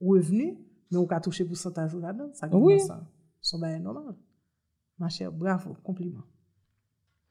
revenu 0.00 0.56
Mais 0.90 0.98
ou 0.98 1.06
ka 1.06 1.20
touche 1.20 1.42
pourcentage 1.44 1.94
ou 1.94 2.00
là-dedans, 2.00 2.30
ça 2.32 2.48
Oui. 2.52 2.74
oui. 2.74 2.80
ça. 2.80 3.00
Son 3.40 3.58
bail 3.58 3.80
normal. 3.80 4.14
Ma 4.98 5.08
chère, 5.08 5.30
bravo, 5.30 5.76
compliment. 5.82 6.22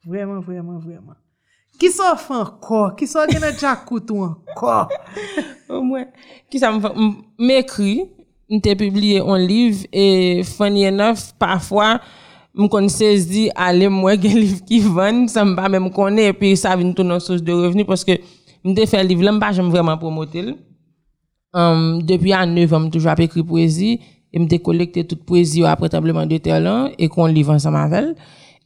Vraiment, 0.06 0.40
vraiment, 0.40 0.80
vraiment. 0.80 1.16
Qui 1.80 1.90
s'en 1.92 2.16
fait 2.16 2.34
encore? 2.34 2.96
Qui 2.96 3.06
s'en 3.08 3.26
gagne 3.26 3.52
déjà 3.52 3.76
koutou 3.76 4.24
encore? 4.24 4.90
Au 5.70 5.82
moins, 5.82 6.06
qui 6.50 6.60
ça 6.60 6.72
me 6.72 6.80
fait, 6.80 6.94
m'écrit, 7.38 8.10
m'te 8.50 8.76
publié 8.76 9.20
un 9.20 9.38
livre, 9.38 9.86
et 9.92 10.44
funny 10.44 10.86
enough, 10.88 11.34
parfois, 11.38 12.00
m 12.58 12.70
kon 12.70 12.88
saisi, 12.88 13.52
aller 13.54 13.90
moi, 13.90 14.16
gen 14.16 14.38
livre 14.40 14.64
qui 14.64 14.80
vend, 14.80 15.28
ça 15.28 15.44
me 15.44 15.56
pas 15.56 15.68
même 15.70 15.92
connaît, 15.92 16.28
et 16.28 16.34
puis 16.34 16.56
ça 16.56 16.76
vient 16.76 16.94
tout 16.94 17.04
dans 17.04 17.20
source 17.20 17.44
de 17.44 17.52
revenu, 17.52 17.84
parce 17.86 18.04
que 18.06 18.14
m'te 18.64 18.86
fait 18.86 19.04
livre 19.04 19.24
là, 19.24 19.32
m'pas 19.34 19.52
j'aime 19.52 19.70
vraiment 19.70 19.98
promoter. 19.98 20.42
le. 20.42 20.56
Um, 21.56 22.02
Depi 22.06 22.34
an 22.36 22.56
9 22.56 22.74
an, 22.76 22.88
m 22.88 22.90
toujwa 22.94 23.14
ap 23.16 23.22
ekri 23.24 23.44
poezi, 23.48 23.96
e 24.32 24.42
m 24.42 24.48
te 24.52 24.60
kolekte 24.64 25.06
tout 25.08 25.22
poezi 25.28 25.62
yo 25.62 25.70
apre 25.70 25.90
tableman 25.92 26.30
de 26.30 26.40
telan, 26.44 26.92
e 27.00 27.08
kon 27.12 27.32
liv 27.34 27.50
ansan 27.54 27.76
mavel. 27.76 28.12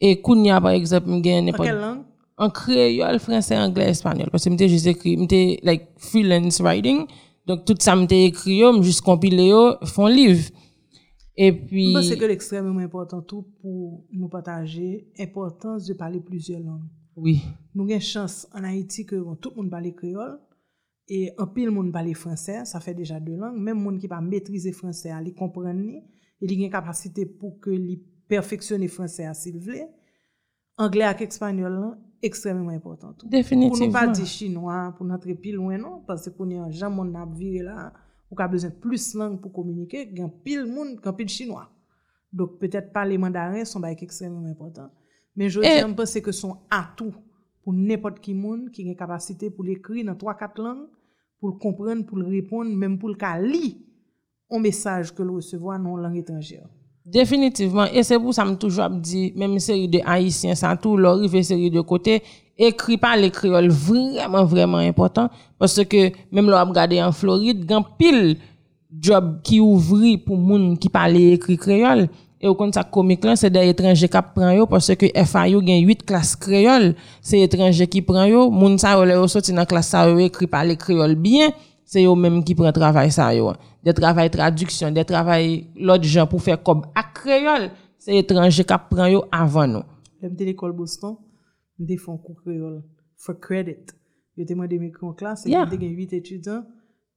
E 0.01 0.15
koun 0.25 0.45
ya 0.47 0.61
par 0.63 0.77
eksept 0.77 1.09
m 1.09 1.19
gen 1.25 1.45
nepot... 1.49 1.65
An 1.65 1.69
kel 1.69 1.83
lang? 1.83 1.99
An 2.41 2.53
kreyol, 2.57 3.19
fransè, 3.21 3.57
anglè, 3.61 3.91
espanyol. 3.93 4.31
Pwese 4.33 4.49
m 4.49 4.57
te 4.57 4.69
jis 4.71 4.87
ekri, 4.89 5.13
m 5.19 5.27
te 5.29 5.41
like 5.67 5.91
freelance 6.01 6.63
writing. 6.63 7.03
Donk 7.45 7.67
tout 7.69 7.85
sa 7.85 7.93
m 7.97 8.07
te 8.09 8.17
ekri 8.31 8.61
yo, 8.63 8.71
m 8.73 8.81
jis 8.85 9.01
kompile 9.05 9.45
yo, 9.51 9.61
fon 9.93 10.09
liv. 10.09 10.49
E 11.37 11.51
pi... 11.53 11.91
Mwen 11.93 12.07
se 12.07 12.17
ke 12.19 12.27
l'ekstremement 12.29 12.81
important 12.83 13.21
tout 13.21 13.45
pou 13.61 14.01
nou 14.09 14.29
pataje, 14.29 15.05
importance 15.21 15.85
de 15.85 15.93
pale 15.97 16.19
plusieurs 16.25 16.59
langues. 16.59 16.89
Oui. 17.15 17.37
Nou 17.75 17.87
gen 17.89 18.01
chans 18.03 18.41
an 18.57 18.65
Haiti 18.67 19.05
ke 19.07 19.19
bon, 19.21 19.37
tout 19.37 19.53
moun 19.55 19.69
pale 19.71 19.93
kreyol, 19.95 20.35
E 21.11 21.33
anpil 21.43 21.73
moun 21.75 21.89
pale 21.91 22.13
franse, 22.15 22.61
sa 22.69 22.79
fe 22.79 22.93
deja 22.95 23.17
de 23.19 23.35
lang, 23.35 23.57
men 23.59 23.75
moun 23.75 23.97
ki 23.99 24.07
pa 24.07 24.21
metrize 24.23 24.71
franse 24.71 25.11
a 25.11 25.17
li 25.19 25.33
kompren 25.35 25.75
ni, 25.75 25.97
e 26.39 26.47
li 26.47 26.55
gen 26.61 26.71
kapasite 26.71 27.25
pou 27.39 27.57
ke 27.59 27.73
li 27.75 27.97
perfeksyone 28.31 28.87
franse 28.87 29.25
a 29.27 29.33
sil 29.35 29.57
vle, 29.59 29.89
angle 30.79 31.09
ak 31.09 31.25
ekspanyol 31.25 31.75
lan, 31.75 31.97
ekstremement 32.23 32.71
important. 32.71 33.25
Definitivman. 33.25 33.75
Pou 33.75 33.89
nou 33.89 33.95
pa 33.97 34.05
di 34.07 34.27
chinois, 34.29 34.93
pou 34.95 35.07
nou 35.09 35.19
tre 35.19 35.35
pil 35.35 35.57
louen 35.57 35.81
non, 35.81 35.99
parce 36.07 36.31
pou 36.31 36.47
nou 36.47 36.69
jan 36.71 36.93
moun 36.95 37.11
ap 37.19 37.33
vire 37.35 37.65
la, 37.65 37.89
pou 38.29 38.39
ka 38.39 38.47
bezen 38.47 38.71
plus 38.79 39.09
lang 39.19 39.35
pou 39.41 39.51
komunike, 39.51 40.05
gen 40.15 40.31
pil 40.45 40.63
moun, 40.69 40.95
gen 41.01 41.17
pil 41.17 41.27
chinois. 41.33 41.67
Dok 42.31 42.55
petet 42.61 42.93
pale 42.95 43.17
mandarin, 43.19 43.67
son 43.67 43.83
ba 43.83 43.91
ek 43.91 44.05
ekstremement 44.07 44.47
important. 44.47 44.93
Men 45.35 45.51
jodi, 45.51 45.75
anpil 45.83 46.07
se 46.07 46.23
ke 46.23 46.31
son 46.35 46.55
atou 46.71 47.11
pou 47.65 47.75
nepot 47.75 48.15
ki 48.23 48.31
moun 48.37 48.69
ki 48.71 48.87
gen 48.87 48.97
kapasite 48.99 49.51
pou 49.51 49.67
l'ekri 49.67 50.05
nan 50.07 50.15
3-4 50.21 50.63
lang, 50.63 50.87
pour 51.41 51.49
le 51.49 51.55
comprendre, 51.55 52.05
pour 52.05 52.19
le 52.19 52.27
répondre, 52.27 52.69
même 52.69 52.99
pour 52.99 53.09
le 53.09 53.47
lire 53.47 53.73
un 54.51 54.59
message 54.59 55.13
que 55.13 55.23
le 55.23 55.31
recevoir 55.31 55.77
une 55.77 56.01
langue 56.01 56.17
étrangère. 56.17 56.67
Définitivement. 57.03 57.85
Et 57.85 58.03
c'est 58.03 58.19
pour 58.19 58.33
ça 58.33 58.43
que 58.43 58.49
je 58.49 58.55
toujours 58.55 58.89
dit, 58.91 59.33
même 59.35 59.57
série 59.57 59.87
de 59.87 59.99
haïtiens, 60.05 60.53
ça 60.53 60.77
tout, 60.77 60.95
leur 60.97 61.17
rive 61.17 61.41
série 61.41 61.71
de 61.71 61.81
côté, 61.81 62.21
écrit 62.57 62.97
par 62.97 63.17
les 63.17 63.31
créoles, 63.31 63.69
vraiment, 63.69 64.45
vraiment 64.45 64.77
important. 64.77 65.29
Parce 65.57 65.83
que, 65.83 66.11
même 66.31 66.47
là, 66.47 66.63
regardé 66.63 67.01
en 67.01 67.11
Floride, 67.11 67.65
grand 67.65 67.83
pile 67.97 68.37
job 68.95 69.39
qui 69.41 69.59
ouvri 69.59 70.17
pour 70.17 70.37
moun 70.37 70.77
qui 70.77 70.89
parle 70.89 71.15
écrit 71.17 71.57
créole. 71.57 72.07
Et 72.43 72.47
au 72.47 72.55
compte 72.55 72.73
ça 72.73 72.83
comique 72.83 73.23
c'est 73.35 73.51
des 73.51 73.69
étrangers 73.69 74.09
qui 74.09 74.17
prennent 74.33 74.57
yo 74.57 74.65
parce 74.65 74.95
que 74.95 75.05
FAU 75.25 75.61
gagne 75.61 75.85
8 75.85 76.03
classes 76.03 76.35
créole. 76.35 76.95
C'est 77.21 77.39
étrangers 77.39 77.87
qui 77.87 78.01
prennent 78.01 78.31
yo, 78.31 78.49
moun 78.49 78.79
sa 78.79 78.93
yo 78.93 79.05
le 79.05 79.27
sorti 79.27 79.53
dans 79.53 79.63
classe 79.65 79.89
ça 79.89 80.09
yo 80.09 80.17
écrit 80.17 80.47
par 80.47 80.65
les 80.65 80.75
créoles 80.75 81.15
bien, 81.15 81.51
c'est 81.85 82.03
eux 82.03 82.15
même 82.15 82.43
qui 82.43 82.55
prend 82.55 82.71
travail 82.71 83.11
ça 83.11 83.31
yo. 83.35 83.53
Des 83.83 83.93
travail 83.93 84.31
traduction, 84.31 84.91
des 84.91 85.05
travail 85.05 85.67
l'autre 85.75 86.03
gens 86.03 86.25
pour 86.25 86.41
faire 86.41 86.61
comme 86.63 86.81
à 86.95 87.03
créole, 87.03 87.69
c'est 87.99 88.17
étranger 88.17 88.63
qui 88.63 88.73
prend 88.89 89.05
yo 89.05 89.23
avant 89.31 89.67
nous. 89.67 89.83
J'étais 90.19 90.45
l'école 90.45 90.71
Boston, 90.71 91.17
fait 91.77 91.93
un 92.07 92.17
cours 92.17 92.41
créole 92.43 92.83
for 93.17 93.39
credit. 93.39 93.85
Je 94.35 94.43
demandé 94.45 94.79
mes 94.79 94.91
en 95.01 95.13
classe, 95.13 95.45
et 95.45 95.51
Yeah. 95.51 95.67
j'ai 95.69 95.87
8 95.87 96.13
étudiants, 96.13 96.63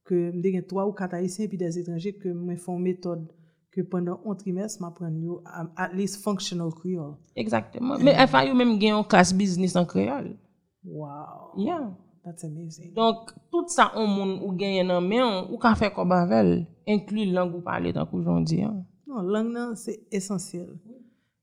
que 0.05 0.33
j'ai 0.43 0.67
3 0.67 0.87
ou 0.87 0.93
4 0.93 1.15
haïtiens 1.15 1.47
puis 1.47 1.57
des 1.57 1.79
étrangers 1.79 2.13
que 2.13 2.29
me 2.29 2.57
font 2.57 2.79
méthode 2.79 3.27
que 3.75 3.83
pendant 3.83 4.21
un 4.27 4.35
trimestre 4.37 4.81
m'apprendre 4.83 5.19
yo 5.19 5.43
at- 5.77 5.93
least 5.95 6.23
functional 6.23 6.71
creole. 6.73 7.15
Exactement. 7.35 7.99
Mais 7.99 8.15
FAU 8.27 8.55
même 8.55 8.79
gagne 8.79 8.95
une 8.99 9.05
classe 9.05 9.33
business 9.35 9.75
en 9.77 9.85
créole. 9.85 10.37
Wow. 10.85 11.57
Yeah. 11.57 11.91
That's 12.25 12.45
amazing. 12.45 12.95
Donc, 12.95 13.31
tout 13.51 13.67
ça, 13.69 13.93
on 13.97 14.07
moun 14.07 14.41
ou 14.43 14.53
gagne 14.53 14.87
nan 14.87 15.07
men, 15.07 15.45
ou 15.51 15.59
ka 15.59 15.75
fait 15.75 15.93
comme 15.93 16.13
avec 16.13 16.67
inclut 16.89 17.27
langue 17.31 17.55
ou 17.57 17.61
parler 17.61 17.93
tant 17.93 18.07
qu'aujourd'hui. 18.07 18.63
Hein. 18.63 18.85
Non, 19.07 19.21
langue 19.23 19.53
nan, 19.53 19.77
c'est 19.77 20.01
essentiel. 20.11 20.69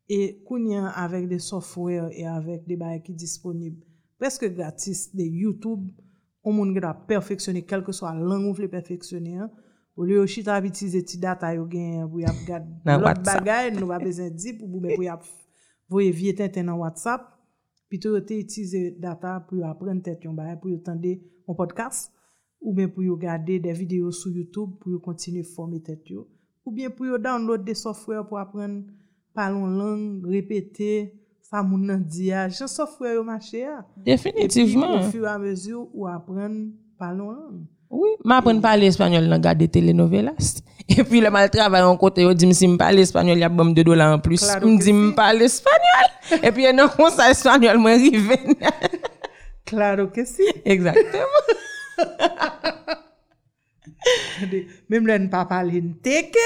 Et 0.10 0.42
kounya 0.48 0.88
avec 0.90 1.28
des 1.28 1.40
softwares 1.40 2.10
et 2.12 2.26
avec 2.26 2.66
des 2.68 2.76
bails 2.78 3.02
qui 3.04 3.14
disponibles 3.14 3.84
presque 4.20 4.46
gratis 4.54 5.16
de 5.16 5.24
YouTube, 5.24 5.88
on 6.44 6.52
moun 6.54 6.74
gada 6.74 6.94
perfectionner 7.08 7.62
quelle 7.64 7.84
que 7.84 7.92
soit 7.92 8.14
la 8.14 8.20
langue 8.20 8.46
ou 8.50 8.54
vle 8.54 8.68
perfectionner. 8.70 9.38
hein. 9.38 9.50
Au 9.98 10.06
lieu 10.06 10.22
de 10.22 10.26
chita 10.26 10.56
ap 10.56 10.66
utiliser 10.66 11.04
ti 11.04 11.20
data 11.20 11.52
yo 11.54 11.66
gen 11.70 12.08
pou 12.08 12.22
yap 12.24 12.38
gad 12.48 12.68
Nan 12.86 13.02
lot 13.02 13.12
WhatsApp. 13.12 13.44
bagay, 13.44 13.72
nou 13.76 13.92
pa 13.92 14.00
bezen 14.00 14.32
di 14.36 14.54
pou 14.58 14.70
boube 14.72 14.96
pou 14.96 15.04
yap 15.04 15.26
voye 15.92 16.12
vie 16.16 16.34
tenten 16.38 16.70
nan 16.72 16.80
WhatsApp. 16.80 17.28
Pito 17.92 18.14
yo 18.16 18.22
te 18.24 18.38
utilize 18.40 18.96
data 19.04 19.36
pou 19.44 19.60
yo 19.60 19.68
apprendre 19.68 20.06
tet 20.06 20.24
yon 20.24 20.38
bagay, 20.38 20.56
pou 20.62 20.72
yo 20.72 20.80
tende 20.80 21.18
un 21.44 21.58
podcast, 21.58 22.14
ou 22.62 22.72
bien 22.74 22.88
pour 22.88 23.04
yo 23.04 23.18
garder 23.18 23.60
des 23.60 23.74
vidéos 23.74 24.12
sur 24.12 24.32
YouTube 24.32 24.78
pour 24.80 24.94
yo 24.94 25.00
continuer 25.00 25.44
former 25.44 25.82
tête 25.82 26.10
yo, 26.10 26.30
ou 26.64 26.72
bien 26.72 26.90
pour 26.90 27.06
yo 27.06 27.18
download 27.18 27.66
des 27.66 27.76
software 27.76 28.26
pour 28.26 28.40
apprendre 28.40 28.86
parler 29.34 29.60
langue, 29.60 30.26
répéter 30.26 31.20
ça 31.42 31.62
moun 31.64 31.84
nan 31.84 32.04
di 32.08 32.32
a, 32.32 32.48
jan 32.48 32.68
software 32.72 33.16
yo 33.16 33.26
marché 33.28 33.66
a. 33.66 33.86
Et 34.06 34.16
puis 34.16 34.32
Définitivement. 34.32 35.02
au 35.02 35.12
fur 35.12 35.26
et 35.26 35.28
à 35.28 35.38
mesure 35.38 35.90
ou 35.94 36.08
apprendre 36.08 36.72
parler 36.98 37.20
langue. 37.20 37.66
Oui, 37.94 38.10
m'apprendre 38.24 38.62
parler 38.62 38.88
espagnol 38.88 39.28
dans 39.28 39.40
garder 39.40 39.68
telenovelas. 39.68 40.62
Et 40.90 41.04
puis 41.04 41.22
le 41.22 41.30
mal 41.30 41.50
travail 41.50 41.82
en 41.84 41.96
côté, 41.98 42.22
yo 42.24 42.34
dit 42.34 42.54
si 42.54 42.68
me 42.68 42.78
parle 42.78 43.00
espagnol, 43.00 43.38
y 43.38 43.44
a 43.44 43.50
bon 43.50 43.66
2 43.66 43.84
dollars 43.84 44.14
en 44.16 44.20
plus. 44.20 44.40
Claro 44.42 44.68
Me 44.68 44.78
dit 44.80 44.94
me 44.94 45.12
parle 45.14 45.42
espagnol. 45.42 46.40
Et 46.44 46.52
puis 46.52 46.72
non 46.74 46.88
comme 46.88 47.10
ça 47.12 47.30
espagnol 47.30 47.78
moi 47.78 47.92
rive. 47.92 48.32
Claro 49.66 50.08
que 50.08 50.26
si. 50.26 50.44
Exactement. 50.66 51.46
Même 54.90 55.08
là, 55.08 55.20
ne 55.20 55.28
pas 55.28 55.46
parler 55.46 55.78
n 55.78 55.96
teke, 56.02 56.38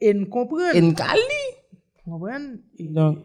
et 0.00 0.14
ne 0.14 0.24
comprendre. 0.24 0.76
En 0.76 0.92
Cali. 0.94 1.42
Comprendre? 2.04 2.56
Et- 2.78 2.88
Donc 2.88 3.18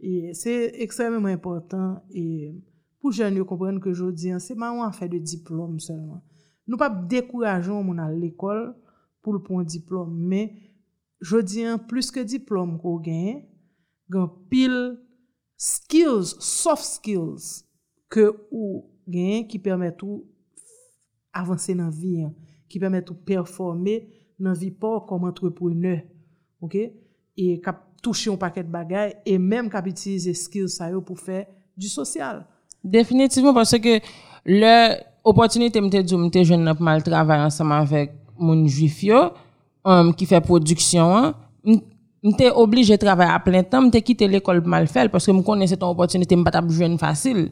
Et 0.00 0.30
c'est 0.34 0.72
extrêmement 0.80 1.28
important 1.28 2.02
et 2.14 2.54
pour 3.00 3.12
jeunes 3.12 3.42
comprendre 3.44 3.80
que 3.80 3.92
je 3.92 4.10
dis 4.10 4.30
c'est 4.38 4.54
pas 4.54 4.68
un 4.70 4.86
affaire 4.88 5.08
de 5.08 5.18
diplôme 5.18 5.80
seulement. 5.80 6.22
Nou 6.66 6.78
pap 6.80 7.04
dekourajon 7.10 7.84
moun 7.86 8.02
al 8.02 8.16
l'ekol 8.18 8.72
pou 9.22 9.36
l'pon 9.36 9.62
diplom, 9.66 10.10
men 10.10 10.50
jodi 11.22 11.64
an 11.66 11.78
plus 11.88 12.10
ke 12.14 12.26
diplom 12.26 12.74
ko 12.82 12.96
gen, 13.04 13.44
gen 14.10 14.26
pil 14.50 14.74
skills, 15.58 16.34
soft 16.42 16.84
skills, 16.86 17.62
ke 18.10 18.26
ou 18.50 18.82
gen 19.10 19.46
ki 19.50 19.62
permet 19.62 20.02
ou 20.06 20.24
avanse 21.36 21.74
nan 21.78 21.90
vi 21.94 22.18
an, 22.26 22.34
ki 22.66 22.82
permet 22.82 23.06
ou 23.14 23.18
performe 23.26 24.00
nan 24.42 24.58
vi 24.58 24.72
pa 24.74 24.98
kom 25.06 25.26
entrepreneur, 25.30 26.02
ok? 26.62 26.80
E 27.38 27.56
kap 27.62 27.84
touche 28.02 28.26
yon 28.26 28.38
paket 28.40 28.66
bagay, 28.70 29.14
e 29.22 29.38
menm 29.38 29.70
kap 29.70 29.86
itilize 29.86 30.34
skills 30.42 30.80
sa 30.80 30.90
yo 30.90 30.98
pou 31.04 31.18
fe 31.18 31.44
du 31.78 31.86
sosyal. 31.90 32.42
Definitivman, 32.82 33.54
parce 33.54 33.78
ke 33.78 34.00
le... 34.42 35.14
opportunité 35.26 35.80
m'te 35.80 36.00
dit 36.02 36.16
m'te 36.16 36.42
jeune 36.44 36.62
n'a 36.62 36.74
mal 36.78 37.02
travailler 37.02 37.42
ensemble 37.42 37.72
avec 37.72 38.12
mon 38.38 38.66
juif 38.66 39.02
yo 39.02 39.30
um, 39.84 40.14
qui 40.14 40.24
fait 40.24 40.40
production 40.40 41.16
hein. 41.16 41.34
M- 41.66 41.80
m'te 42.22 42.50
obligé 42.54 42.96
de 42.96 43.04
travailler 43.04 43.32
à 43.32 43.40
plein 43.40 43.62
temps 43.64 43.82
m'te 43.82 44.00
quitté 44.02 44.28
l'école 44.28 44.60
pour 44.60 44.70
mal 44.70 44.86
faire 44.86 45.10
parce 45.10 45.26
que 45.26 45.32
me 45.32 45.42
connaissais 45.42 45.74
cette 45.74 45.82
opportunité 45.82 46.36
m'pas 46.36 46.52
t'a 46.52 46.62
jeune 46.68 46.96
facile. 46.98 47.50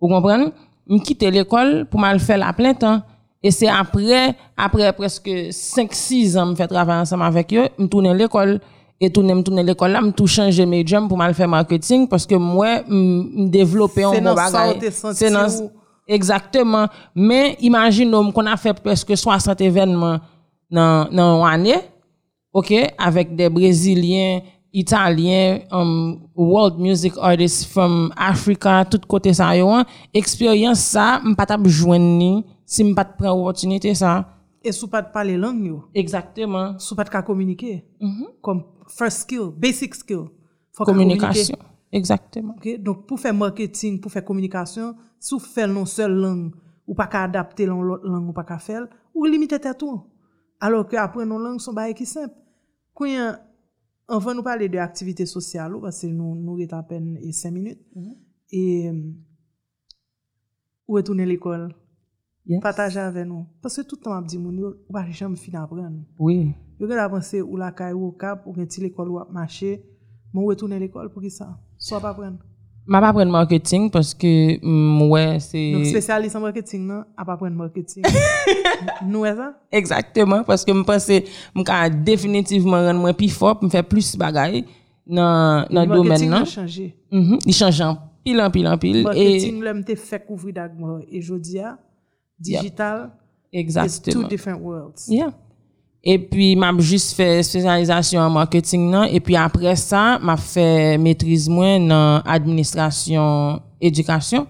Vous 0.00 0.08
comprenez? 0.08 0.50
Me 0.88 0.98
quitté 0.98 1.30
l'école 1.30 1.86
pour 1.90 1.98
mal 1.98 2.20
faire 2.20 2.46
à 2.46 2.52
plein 2.52 2.74
temps. 2.74 3.02
Et 3.42 3.50
c'est 3.50 3.68
après 3.68 4.36
après 4.56 4.92
presque 4.92 5.30
5 5.50 5.92
6 5.92 6.36
ans 6.38 6.46
me 6.46 6.54
fait 6.54 6.68
travailler 6.68 7.00
ensemble 7.00 7.24
avec 7.24 7.52
eux 7.54 7.68
me 7.78 7.86
tourner 7.88 8.14
l'école. 8.14 8.60
Et 9.00 9.10
tourner 9.10 9.34
me 9.34 9.42
tourner 9.42 9.62
l'école 9.62 9.90
là 9.90 10.00
me 10.00 10.10
tout 10.10 10.26
changer 10.26 10.64
mes 10.64 10.86
jobs 10.86 11.06
pour 11.08 11.18
mal 11.18 11.34
faire 11.34 11.48
marketing 11.48 12.08
parce 12.08 12.24
que 12.24 12.34
moi 12.36 12.82
me 12.88 13.46
développer 13.48 14.04
un 14.04 14.12
bon 14.12 14.34
bagage 14.34 14.76
c'est 15.12 15.30
Exactement. 16.06 16.86
Mais 17.14 17.56
imagine 17.60 18.10
qu'on 18.32 18.46
a 18.46 18.56
fait 18.56 18.80
presque 18.80 19.16
60 19.16 19.60
événements 19.60 20.20
dans, 20.70 21.08
dans 21.10 21.44
une 21.44 21.52
année, 21.52 21.80
OK, 22.52 22.72
avec 22.98 23.34
des 23.34 23.48
Brésiliens, 23.48 24.40
Italiens, 24.72 25.60
um, 25.72 26.28
world 26.34 26.78
music 26.78 27.14
artists 27.20 27.66
from 27.66 28.12
Africa, 28.16 28.84
tout 28.84 29.00
côté 29.08 29.32
ça, 29.32 29.50
hein. 29.50 29.84
expérience 30.12 30.80
ça, 30.80 31.20
m'pas 31.24 31.46
t'a 31.46 31.58
joindre 31.64 32.04
ni, 32.04 32.44
si 32.64 32.84
m'pas 32.84 33.04
te 33.04 33.16
prendre 33.16 33.40
opportunité 33.40 33.94
ça. 33.94 34.36
E 34.66 34.72
sou 34.74 34.88
pat 34.90 35.12
pale 35.14 35.36
lang 35.38 35.62
yo, 35.62 35.84
Exactement. 35.94 36.74
sou 36.82 36.96
pat 36.98 37.10
ka 37.12 37.22
komunike. 37.22 37.84
Mhm. 38.00 38.32
Kom 38.42 38.64
first 38.90 39.22
skill, 39.22 39.52
basic 39.54 39.94
skill. 39.94 40.26
Communication. 40.76 41.56
Exactement. 41.92 42.56
Donc 42.82 43.06
pou 43.06 43.20
fè 43.20 43.32
marketing, 43.32 44.00
pou 44.02 44.12
fè 44.12 44.22
komunikasyon, 44.26 44.94
sou 45.22 45.38
fèl 45.42 45.72
non 45.72 45.86
sel 45.88 46.16
lang, 46.20 46.50
ou 46.86 46.94
pa 46.98 47.08
ka 47.10 47.24
adapte 47.26 47.66
lan 47.66 47.82
lot 47.86 48.04
lang 48.06 48.26
ou 48.26 48.36
pa 48.36 48.44
ka 48.48 48.58
fèl, 48.62 48.88
ou 49.14 49.26
limite 49.26 49.58
tè 49.62 49.72
tou. 49.78 50.02
Alors 50.60 50.86
ke 50.88 50.98
apren 51.00 51.28
non 51.28 51.42
lang 51.42 51.62
son 51.62 51.76
baye 51.76 51.94
ki 51.96 52.06
semp. 52.08 52.34
Kwenye, 52.96 53.32
anvan 54.08 54.38
nou 54.38 54.46
pale 54.46 54.68
de 54.72 54.80
aktivite 54.82 55.26
sosyal 55.28 55.74
ou, 55.76 55.84
parce 55.84 56.08
nou, 56.08 56.34
nou 56.34 56.58
ret 56.60 56.72
apen 56.76 57.16
e 57.20 57.32
5 57.32 57.52
minute, 57.52 57.82
e 58.52 58.92
ou 60.86 61.00
etounen 61.00 61.26
l'ekol, 61.26 61.68
Yes. 62.46 62.62
pataje 62.62 63.00
ave 63.00 63.24
nou. 63.24 63.44
Parce 63.60 63.82
tout 63.88 64.06
an 64.06 64.20
ap 64.20 64.26
di 64.30 64.38
moun 64.38 64.58
yo, 64.58 64.68
ou 64.86 64.94
pa 64.94 65.02
jam 65.10 65.34
fin 65.36 65.58
apren. 65.58 66.04
Oui. 66.18 66.54
Yo 66.78 66.86
gen 66.86 67.00
apanse 67.02 67.40
ou 67.42 67.58
la 67.58 67.72
kay 67.74 67.92
ou 67.92 68.12
kap, 68.14 68.46
ou 68.46 68.54
gen 68.54 68.68
ti 68.70 68.84
l'ekol 68.84 69.10
ou 69.10 69.18
ap 70.26 70.34
mache, 70.34 70.34
moun 70.34 70.44
ou 70.44 70.52
etounen 70.52 70.80
l'ekol 70.80 71.08
pou 71.12 71.20
ki 71.20 71.30
sa? 71.30 71.56
So 71.78 71.96
ap 71.96 72.04
apren. 72.04 72.36
Ma 72.86 73.00
pa 73.00 73.08
apren 73.10 73.28
marketing 73.28 73.90
parce 73.90 74.14
que, 74.14 74.58
mm, 74.62 75.02
ouais, 75.10 75.32
Donc, 75.32 75.40
c'est... 75.40 75.84
spécialiste 75.90 76.36
en 76.36 76.40
marketing, 76.40 76.86
non, 76.86 77.04
ap 77.16 77.28
apren 77.28 77.54
marketing. 77.54 78.04
nou 79.10 79.26
e 79.26 79.34
sa? 79.34 79.54
Exactement. 79.72 80.44
Parce 80.44 80.64
que 80.64 80.72
je 80.72 80.82
pense 80.82 81.06
que 81.06 81.24
je 81.24 82.04
définitivement 82.04 82.76
rendre 82.76 83.00
moins 83.00 83.12
plus 83.12 83.30
fort, 83.30 83.58
me 83.62 83.68
faire 83.68 83.84
plus 83.84 84.16
bagay 84.16 84.64
dans 85.06 85.66
dans 85.70 85.82
le 85.82 85.86
domaine. 85.86 86.28
Marketing 86.28 86.30
non? 86.30 86.38
nan 86.38 86.46
chanje. 86.46 86.94
Mhm. 87.10 87.38
Il 87.46 87.54
change 87.54 87.80
en 87.80 87.98
pile, 88.24 88.40
en 88.40 88.50
pile, 88.50 88.68
en 88.68 88.78
pile. 88.78 88.98
Et 88.98 89.02
Marketing 89.02 89.62
lè 89.62 89.72
mte 89.74 89.96
fè 89.96 90.20
kouvri 90.20 90.52
dagman. 90.52 91.02
E 91.10 91.20
jodi 91.20 91.58
a, 91.58 91.76
digital, 92.38 93.10
it's 93.52 93.98
two 94.00 94.10
exactement. 94.12 94.28
different 94.28 94.60
worlds. 94.62 95.08
Yeah. 95.08 95.32
Et 96.08 96.20
puis, 96.20 96.54
m'a 96.54 96.72
juste 96.78 97.16
fait 97.16 97.42
spécialisation 97.42 98.20
en 98.20 98.30
marketing, 98.30 98.90
non? 98.90 99.02
Et 99.02 99.18
puis 99.18 99.34
après 99.34 99.74
ça, 99.74 100.20
m'a 100.22 100.36
fait 100.36 100.96
maîtrise 100.98 101.48
moins 101.48 101.80
dans 101.80 102.22
administration, 102.24 103.60
éducation. 103.80 104.46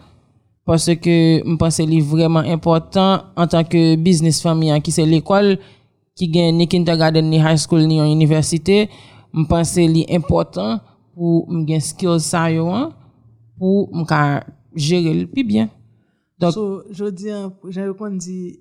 Parce 0.66 0.94
que 0.96 1.40
je 1.42 1.56
pense 1.56 1.78
que 1.78 1.86
c'est 1.86 2.00
vraiment 2.00 2.40
important 2.40 3.22
en 3.34 3.46
tant 3.46 3.64
que 3.64 3.96
business 3.96 4.42
famille, 4.42 4.78
qui 4.82 4.92
c'est 4.92 5.06
l'école, 5.06 5.58
qui 6.14 6.28
gagne 6.28 6.56
ni 6.56 6.68
kindergarten, 6.68 7.24
ni 7.30 7.38
high 7.38 7.56
school, 7.56 7.86
ni 7.86 8.00
université. 8.00 8.90
Je 9.32 9.44
pense 9.44 9.70
que 9.70 9.74
c'est 9.76 10.14
important 10.14 10.78
pour 11.14 11.50
me 11.50 11.64
gagner 11.64 11.80
skills 11.80 12.20
ça, 12.20 12.48
hein? 12.48 12.90
pour 13.56 13.96
me 13.96 14.04
gérer 14.74 15.14
le 15.14 15.26
plus 15.26 15.44
bien. 15.44 15.70
Donc, 16.38 16.52
so, 16.52 16.82
je 16.90 17.06
dis, 17.06 17.30
j'ai 17.70 17.84
répondu, 17.84 18.58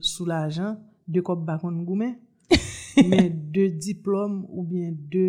sous 0.00 0.24
l'argent, 0.24 0.76
de 1.08 1.20
quoi 1.20 1.34
bakon 1.34 1.72
goumen? 1.82 2.14
men 3.04 3.30
de 3.52 3.66
diplom 3.68 4.44
ou 4.48 4.64
bien 4.64 4.90
non. 4.90 5.08
de, 5.10 5.26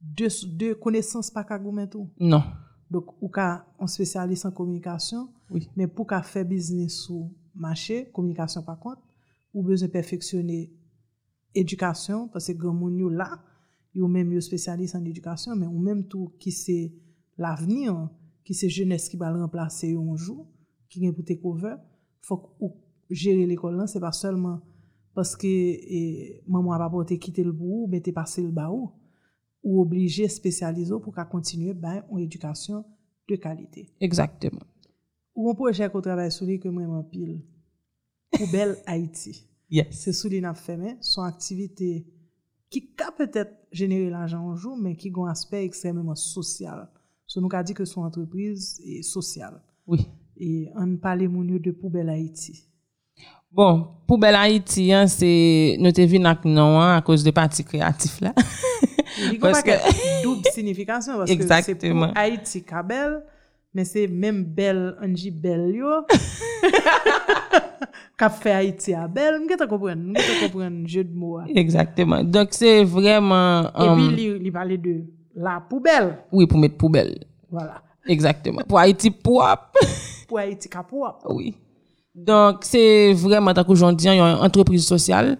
de, 0.00 0.28
de 0.58 0.72
konesans 0.82 1.30
pa 1.32 1.44
ka 1.46 1.58
gomen 1.60 1.88
tou. 1.90 2.08
Non. 2.20 2.44
Dok 2.92 3.14
ou 3.20 3.30
ka 3.32 3.62
an 3.80 3.90
spesyalist 3.90 4.48
an 4.48 4.54
komunikasyon, 4.56 5.28
oui. 5.52 5.68
men 5.78 5.90
pou 5.90 6.08
ka 6.08 6.20
fe 6.26 6.44
biznes 6.48 7.02
sou 7.06 7.30
mache, 7.54 8.02
komunikasyon 8.16 8.66
pa 8.66 8.76
kont, 8.80 9.00
ou 9.52 9.64
bezon 9.66 9.92
perfeksyonne 9.92 10.66
edukasyon, 11.56 12.26
pase 12.32 12.56
gen 12.56 12.76
moun 12.76 12.98
yo 13.00 13.10
la, 13.12 13.30
yo 13.96 14.08
menm 14.08 14.32
yo 14.32 14.40
spesyalist 14.44 14.96
an 14.96 15.06
edukasyon, 15.08 15.58
men 15.60 15.70
ou 15.70 15.80
menm 15.80 16.02
tou 16.08 16.32
ki 16.40 16.52
se 16.56 16.76
l'avenir, 17.40 17.94
ki 18.42 18.56
se 18.56 18.68
jenes 18.72 19.08
ki 19.10 19.20
bal 19.20 19.36
remplase 19.38 19.92
yo 19.92 20.02
anjou, 20.02 20.46
ki 20.90 21.04
gen 21.04 21.14
pou 21.16 21.24
te 21.24 21.36
kouve, 21.40 21.76
fok 22.26 22.50
ou 22.60 22.74
jere 23.12 23.46
l'ekol 23.48 23.76
lan, 23.76 23.88
se 23.90 24.00
pa 24.02 24.12
selman 24.16 24.60
paske 25.16 25.48
e, 25.48 26.00
maman 26.48 26.80
pa 26.80 26.88
pote 26.92 27.18
kite 27.20 27.44
l 27.44 27.52
bou, 27.52 27.86
men 27.90 28.02
te 28.04 28.14
pase 28.14 28.42
l 28.42 28.50
ba 28.54 28.68
ou, 28.72 28.90
ou 29.62 29.80
oblige 29.82 30.26
spesyalizo 30.32 30.98
pou 31.02 31.14
ka 31.14 31.24
kontinue 31.28 31.74
ben 31.74 32.02
ou 32.08 32.20
edukasyon 32.22 32.82
de 33.30 33.38
kalite. 33.38 33.86
Exactement. 34.00 34.66
Ou 35.36 35.52
an 35.52 35.56
proje 35.56 35.86
ko 35.92 36.02
travay 36.04 36.32
sou 36.34 36.48
li 36.48 36.58
ke 36.60 36.70
mwen 36.72 36.90
man 36.90 37.06
pil. 37.08 37.38
Poubel 38.32 38.74
Haiti. 38.86 39.36
Yes. 39.72 40.02
Se 40.04 40.12
sou 40.16 40.28
li 40.32 40.42
nap 40.44 40.58
feme, 40.60 40.98
son 41.04 41.24
aktivite 41.24 42.02
ki 42.72 42.82
ka 42.98 43.12
petet 43.16 43.52
jenere 43.72 44.10
l'ajan 44.12 44.44
anjou, 44.50 44.76
men 44.76 44.96
ki 44.98 45.12
gon 45.14 45.30
aspek 45.32 45.64
ekstrememan 45.68 46.18
sosyal. 46.18 46.84
So 47.28 47.40
nou 47.40 47.52
ka 47.52 47.62
di 47.64 47.76
ke 47.76 47.86
son 47.88 48.08
entreprise 48.08 48.82
e 48.84 49.00
sosyal. 49.06 49.56
Oui. 49.88 50.04
E 50.36 50.68
an 50.80 50.96
pale 51.00 51.28
moun 51.30 51.48
yo 51.52 51.60
de 51.62 51.72
Poubel 51.76 52.10
Haiti. 52.12 52.58
Bon, 53.54 53.86
Poubelle 54.06 54.34
Haïti, 54.34 54.92
hein, 54.92 55.06
c'est, 55.06 55.76
nous 55.78 55.92
te 55.92 56.00
vin 56.02 56.24
ak 56.30 56.44
non, 56.44 56.80
hein, 56.80 56.96
à 56.96 57.02
cause 57.02 57.22
de 57.22 57.30
parti 57.30 57.64
créatif 57.64 58.20
là. 58.20 58.32
Parce 59.40 59.62
pa 59.62 59.76
ke 59.76 60.22
double 60.24 60.48
signifikasyon, 60.54 61.18
parce 61.18 61.30
que 61.30 61.36
c'est 61.36 61.42
Exactement. 61.42 62.08
pou 62.08 62.18
Haiti 62.18 62.62
ka 62.64 62.82
bel, 62.82 63.18
men 63.76 63.84
se 63.84 64.06
menm 64.08 64.42
bel 64.56 64.80
anji 65.04 65.30
bel 65.30 65.66
yo, 65.76 66.00
kap 68.20 68.38
fe 68.40 68.54
Haiti 68.56 68.96
a 68.96 69.04
bel, 69.08 69.38
mwen 69.42 69.60
te 69.60 69.68
kompren, 69.68 70.00
mwen 70.08 70.16
te 70.16 70.38
kompren 70.42 70.80
jeu 70.88 71.04
de 71.04 71.12
mots. 71.12 71.42
a. 71.42 71.46
Exactement. 71.54 72.24
Donc, 72.24 72.56
c'est 72.56 72.84
vraiment, 72.84 73.68
Et 73.68 73.88
um, 73.88 74.00
puis, 74.00 74.16
li, 74.16 74.38
li 74.46 74.50
pale 74.50 74.80
de 74.80 75.02
la 75.36 75.60
poubelle. 75.60 76.16
oui, 76.32 76.46
pour 76.46 76.58
mettre 76.58 76.76
poubelle. 76.76 77.18
Voilà. 77.50 77.82
Exactement. 78.08 78.62
Pour 78.66 78.78
Haïti 78.78 79.10
propre. 79.10 79.78
Pour 80.26 80.38
Haïti 80.38 80.68
kapou 80.68 81.04
oui. 81.28 81.54
Donc, 82.14 82.58
c'est 82.62 83.12
vraiment, 83.14 83.54
tant 83.54 83.64
qu'aujourd'hui, 83.64 84.06
il 84.06 84.16
y 84.16 84.20
a 84.20 84.32
une 84.32 84.44
entreprise 84.44 84.86
sociale 84.86 85.38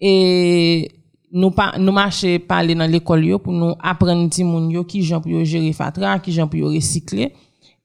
et 0.00 0.90
nous 1.32 1.50
pas 1.50 1.74
nous 1.78 1.92
marcher 1.92 2.38
parler 2.38 2.74
dans 2.74 2.90
l'école 2.90 3.38
pour 3.38 3.52
nous 3.52 3.74
apprendre 3.80 4.28
yo 4.70 4.84
qui 4.84 5.02
jan 5.02 5.20
pour 5.20 5.44
gérer 5.44 5.72
fatra, 5.72 6.18
qui 6.18 6.32
jan 6.32 6.48
pour 6.48 6.70
recycler. 6.70 7.32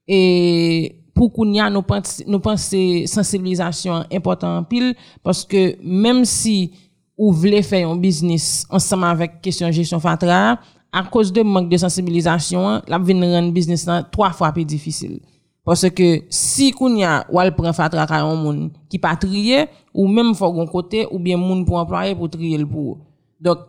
Et 0.08 0.96
pour 1.14 1.34
qu'on 1.34 1.52
y 1.52 1.60
a 1.60 1.70
nous 1.70 1.82
pense 1.82 2.24
nous 2.26 2.40
penser 2.40 3.06
sensibilisation 3.08 4.06
important 4.12 4.58
en 4.58 4.64
pile 4.64 4.96
parce 5.24 5.44
que 5.44 5.76
même 5.84 6.26
si 6.26 6.72
ou 7.18 7.32
voulez 7.32 7.62
faire 7.62 7.90
un 7.90 7.98
business 7.98 8.66
ensemble 8.70 9.06
avec 9.06 9.42
question 9.42 9.72
gestion 9.72 10.00
fatra 10.00 10.60
à 10.92 11.04
cause 11.04 11.32
de 11.32 11.42
manque 11.42 11.70
de 11.70 11.78
sensibilisation 11.78 12.82
la 12.88 12.98
vinn 12.98 13.24
rendre 13.24 13.52
business 13.52 13.88
trois 14.12 14.32
fois 14.32 14.52
plus 14.52 14.66
difficile 14.66 15.20
parce 15.64 15.90
que 15.90 16.24
si 16.30 16.72
kounya 16.72 17.26
ou 17.30 17.40
al 17.40 17.54
prend 17.56 17.76
fatra 17.78 18.08
ka 18.10 18.24
yon 18.24 18.40
moun 18.42 18.70
qui 18.90 18.98
pas 18.98 19.16
trier 19.16 19.68
ou 19.94 20.08
même 20.08 20.34
faut 20.34 20.52
gon 20.52 20.66
côté 20.66 21.08
ou 21.12 21.20
bien 21.20 21.38
moun 21.38 21.66
pour 21.66 21.78
employer 21.78 22.16
pour 22.16 22.30
trier 22.30 22.58
le 22.58 22.66
pour 22.66 22.98
donc 23.40 23.60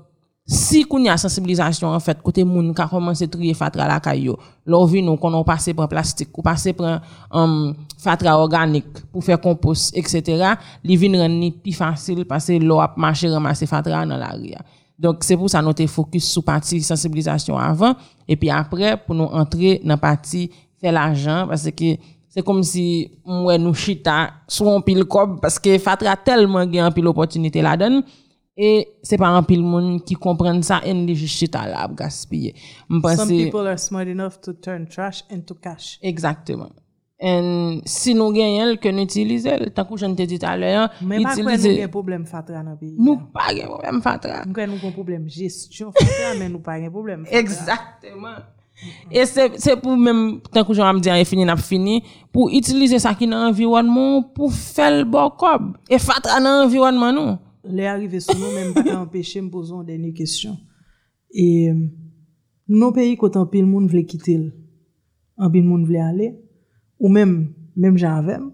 si 0.46 0.84
kounya 0.84 1.16
sensibilisation 1.16 1.88
en 1.88 2.00
fait 2.00 2.20
côté 2.22 2.44
moun 2.44 2.72
ka 2.74 2.88
commencer 2.88 3.28
trier 3.28 3.54
fatra 3.54 3.86
la 3.86 4.00
kay 4.00 4.24
yo 4.24 4.38
lor 4.66 4.86
vi 4.86 5.02
nou 5.02 5.16
qu'on 5.16 5.44
passer 5.44 5.74
par 5.74 5.88
plastique 5.88 6.36
ou 6.36 6.42
passer 6.42 6.72
par 6.72 7.02
um, 7.30 7.74
fatra 7.98 8.38
organique 8.38 9.04
pour 9.12 9.22
faire 9.22 9.40
compost 9.40 9.96
etc 9.96 10.56
li 10.82 10.96
vinn 10.96 11.14
rendre 11.16 11.38
ni 11.38 11.50
plus 11.50 11.74
facile 11.74 12.24
parce 12.24 12.46
que 12.46 12.58
l'eau 12.58 12.80
a 12.80 12.92
marcher 12.96 13.28
ramasser 13.28 13.66
fatra 13.66 14.06
dans 14.06 14.16
la 14.16 14.32
rue 14.32 14.54
donc 14.98 15.24
c'est 15.24 15.36
pour 15.36 15.50
ça 15.50 15.60
nous 15.60 15.72
te 15.72 15.86
focus 15.86 16.24
sur 16.24 16.42
partie 16.42 16.80
sensibilisation 16.80 17.58
avant 17.58 17.94
et 18.26 18.36
puis 18.36 18.50
après 18.50 18.96
pour 18.96 19.14
nous 19.14 19.24
entrer 19.24 19.80
dans 19.84 19.98
partie 19.98 20.50
fè 20.82 20.92
l'ajan, 20.94 21.46
parce 21.50 21.72
ki 21.78 21.94
se 22.32 22.42
kom 22.46 22.62
si 22.66 22.84
mwen 23.28 23.62
nou 23.62 23.76
chita 23.76 24.18
sou 24.50 24.72
an 24.72 24.84
pil 24.84 25.04
kob, 25.10 25.38
paske 25.42 25.78
fatra 25.84 26.16
telman 26.26 26.70
gen 26.72 26.88
an 26.88 26.94
pil 26.96 27.10
opotinite 27.12 27.62
la 27.64 27.76
den, 27.80 28.00
e 28.52 28.72
se 29.06 29.16
pa 29.20 29.30
an 29.32 29.46
pil 29.48 29.62
moun 29.64 29.98
ki 30.04 30.18
kompren 30.20 30.60
sa 30.66 30.82
en 30.88 31.06
li 31.08 31.16
jist 31.16 31.40
chita 31.40 31.64
la 31.68 31.86
ap 31.86 31.96
gaspye. 31.98 32.52
Some 32.90 33.28
people 33.30 33.68
are 33.68 33.80
smart 33.80 34.08
enough 34.12 34.40
to 34.44 34.52
turn 34.54 34.86
trash 34.88 35.22
into 35.30 35.54
cash. 35.54 35.98
Exactement. 36.02 36.74
En 37.22 37.78
si 37.86 38.16
nou 38.18 38.34
gen 38.34 38.56
yel 38.56 38.72
ke 38.82 38.90
nou 38.90 39.06
itilize, 39.06 39.52
tankou 39.76 40.00
jen 40.00 40.16
te 40.18 40.24
dit 40.26 40.42
alè 40.42 40.72
an, 40.80 40.88
itilize... 40.90 41.06
Men 41.06 41.28
pa 41.28 41.36
kwen 41.36 41.60
nou 41.62 41.76
gen 41.78 41.92
problem 41.92 42.24
fatra 42.26 42.62
nan 42.64 42.80
peyi. 42.80 42.96
Nou 42.98 43.28
pa 43.30 43.52
gen 43.54 43.70
problem 43.70 44.00
fatra. 44.02 44.40
Nou 44.42 44.56
kwen 44.56 44.72
nou 44.72 44.82
gen 44.82 44.96
problem 44.96 45.28
gestyon 45.30 45.92
fatra, 45.94 46.32
men 46.40 46.50
nou 46.56 46.64
pa 46.66 46.80
gen 46.82 46.90
problem 46.90 47.22
fatra. 47.28 47.44
Exactement. 47.44 48.48
Et 49.10 49.24
c'est 49.26 49.76
pour 49.80 49.96
même, 49.96 50.40
tant 50.52 50.64
que 50.64 50.74
j'en 50.74 50.92
me 50.92 51.00
dire, 51.00 51.14
fini, 51.26 51.44
n'a 51.44 51.56
fini, 51.56 52.02
pour 52.32 52.50
utiliser 52.50 52.98
ça 52.98 53.14
qui 53.14 53.26
dans 53.26 53.44
l'environnement 53.44 54.22
pour 54.22 54.52
faire 54.52 54.98
le 54.98 55.04
bon 55.04 55.30
cob. 55.30 55.76
Et 55.88 55.98
fatra 55.98 56.40
dans 56.40 56.62
l'environnement, 56.62 57.12
non? 57.12 57.38
Le 57.62 57.86
arrive 57.86 58.18
sou 58.18 58.34
nou, 58.34 58.50
men 58.56 58.72
pa 58.74 58.82
ka 58.82 58.96
empèche 58.98 59.38
m 59.38 59.46
pozon 59.52 59.84
denye 59.86 60.10
kestyon. 60.16 60.56
E 61.30 61.70
nou 62.66 62.90
peyi 62.94 63.14
kote 63.20 63.38
an 63.38 63.46
pil 63.52 63.68
moun 63.68 63.86
vle 63.90 64.02
kitil, 64.08 64.48
an 65.38 65.52
pil 65.52 65.62
moun 65.68 65.84
vle 65.86 66.00
ale, 66.02 66.32
ou 66.98 67.12
men, 67.12 67.36
men 67.78 67.94
jan 67.94 68.18
avem, 68.18 68.48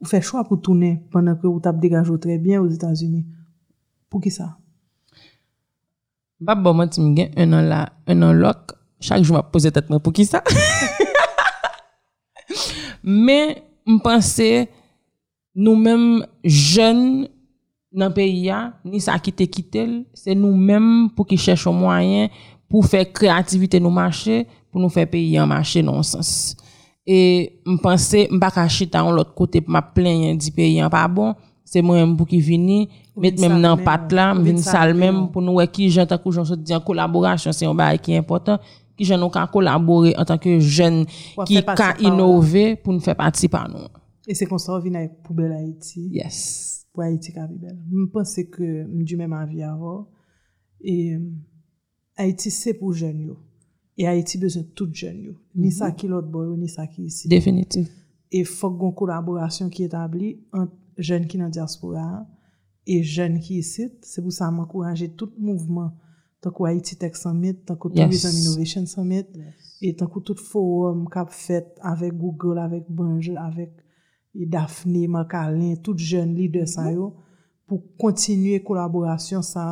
ou 0.00 0.08
fè 0.08 0.22
chwa 0.24 0.46
pou 0.48 0.56
toune 0.56 0.94
pandan 1.12 1.36
ke 1.36 1.44
ou 1.50 1.60
tap 1.60 1.76
degajou 1.82 2.16
tre 2.16 2.38
bien 2.40 2.62
aux 2.64 2.72
Etats-Unis. 2.72 3.26
Pou 4.08 4.24
ki 4.24 4.32
sa? 4.32 4.54
Bab 6.40 6.62
bon, 6.64 6.72
moi, 6.72 6.88
tu 6.88 7.02
me 7.02 7.28
un 7.36 7.52
an 7.52 7.60
là, 7.60 7.92
un 8.08 8.22
an 8.22 8.32
loc. 8.32 8.72
Chaque 9.00 9.22
jour, 9.22 9.36
je 9.36 9.42
me 9.42 9.50
pose 9.50 9.62
tête 9.62 9.86
pour 10.02 10.12
qui 10.12 10.24
ça? 10.24 10.42
Mais, 13.02 13.62
je 13.86 13.98
pensais, 13.98 14.68
nous-mêmes, 15.54 16.26
jeunes, 16.44 17.28
nan 17.90 18.12
peyi 18.14 18.46
ya, 18.46 18.70
ni 18.86 19.02
sa 19.02 19.18
ki 19.18 19.32
te 19.34 19.46
kitel, 19.50 20.04
se 20.14 20.34
nou 20.38 20.54
menm 20.54 21.08
pou 21.16 21.26
ki 21.26 21.38
chèche 21.40 21.70
mwayen 21.74 22.30
pou 22.70 22.86
fè 22.86 23.02
kreativite 23.10 23.80
nou 23.82 23.90
mache, 23.94 24.44
pou 24.70 24.78
nou 24.78 24.92
fè 24.94 25.08
peyi 25.10 25.34
ya 25.34 25.46
mache 25.50 25.82
non 25.82 26.04
sens. 26.06 26.54
E 27.02 27.58
mpense, 27.66 28.28
mbak 28.30 28.60
a 28.62 28.68
chita 28.70 29.02
an 29.02 29.16
lot 29.16 29.34
kote 29.34 29.64
pou 29.64 29.74
ma 29.74 29.82
plen 29.82 30.38
di 30.38 30.54
peyi 30.54 30.78
ya 30.78 30.90
pa 30.92 31.02
bon, 31.10 31.34
se 31.66 31.82
mwen 31.82 32.12
mpou 32.12 32.30
ki 32.30 32.38
vini, 32.46 32.84
met 33.18 33.42
menm 33.42 33.58
nan 33.62 33.82
pat 33.82 34.14
la, 34.14 34.30
mvin 34.38 34.62
sal 34.62 34.94
menm 34.94 35.26
pou 35.34 35.42
nou 35.42 35.58
wè 35.58 35.66
ki 35.70 35.90
jen 35.90 36.06
takou 36.10 36.34
jen 36.34 36.46
se 36.46 36.58
diyan 36.62 36.82
kolaborasyon, 36.86 37.56
se 37.56 37.66
yon 37.66 37.78
ba 37.78 37.90
e 37.96 37.98
ki 37.98 38.14
important, 38.20 38.62
ki 39.00 39.08
jen 39.08 39.24
nou 39.24 39.32
ka 39.32 39.46
kolabore 39.50 40.12
an 40.20 40.28
tanke 40.28 40.58
jen 40.60 41.06
ki 41.48 41.64
ka 41.72 41.94
inove 42.04 42.76
pou 42.84 42.92
nou 42.92 43.02
fè 43.02 43.16
pati 43.16 43.48
pa 43.50 43.64
nou. 43.72 43.88
E 44.28 44.36
se 44.36 44.46
konsa 44.46 44.76
ou 44.76 44.84
vina 44.84 45.02
pou 45.24 45.34
bel 45.34 45.56
Haiti? 45.56 46.04
Yes. 46.12 46.76
pou 46.92 47.04
Haiti 47.04 47.32
ka 47.34 47.46
bibel. 47.48 47.76
Mwen 47.88 48.08
pense 48.14 48.44
ke 48.50 48.66
m 48.84 49.04
di 49.06 49.18
men 49.18 49.30
ma 49.32 49.44
vi 49.48 49.62
avon. 49.66 50.04
E 50.80 51.18
Haiti 52.18 52.52
se 52.54 52.74
pou 52.78 52.94
jen 52.96 53.22
yo. 53.28 53.38
E 53.98 54.06
Haiti 54.08 54.40
bezen 54.42 54.66
tout 54.76 54.92
jen 54.96 55.18
yo. 55.28 55.36
Ni 55.54 55.72
sa 55.74 55.92
ki 55.96 56.10
lot 56.10 56.28
boy 56.30 56.50
ou 56.50 56.58
ni 56.58 56.68
sa 56.70 56.86
ki 56.90 57.06
isi. 57.08 57.30
Definitiv. 57.30 57.88
E 58.30 58.44
fok 58.46 58.76
gon 58.80 58.94
kolaborasyon 58.96 59.70
ki 59.72 59.88
etabli 59.88 60.34
an 60.56 60.68
jen 61.00 61.26
ki 61.28 61.40
nan 61.40 61.52
diaspora 61.54 62.06
e 62.86 63.00
jen 63.02 63.38
ki 63.42 63.60
isi. 63.62 63.90
Se 64.06 64.22
pou 64.22 64.34
sa 64.34 64.50
m 64.50 64.62
akouraje 64.64 65.10
tout 65.16 65.32
mouvment 65.38 65.94
tankou 66.40 66.66
Haiti 66.66 66.96
Tech 66.96 67.16
Summit, 67.16 67.64
tankou 67.68 67.90
Tourism 67.92 68.32
Innovation 68.32 68.86
Summit, 68.86 69.28
et 69.82 69.94
tankou 69.96 70.20
tout 70.24 70.40
forum 70.40 71.06
kap 71.12 71.32
fet 71.34 71.76
avek 71.84 72.16
Google, 72.16 72.58
avek 72.62 72.88
Banjel, 72.88 73.38
avek 73.38 73.76
E 74.34 74.46
Daphne, 74.46 75.08
Makalin, 75.08 75.76
tout 75.76 75.98
jen 75.98 76.34
lider 76.34 76.66
sa 76.70 76.86
yo 76.92 77.10
pou 77.66 77.82
kontinye 77.98 78.60
kolaborasyon 78.66 79.42
sa 79.46 79.64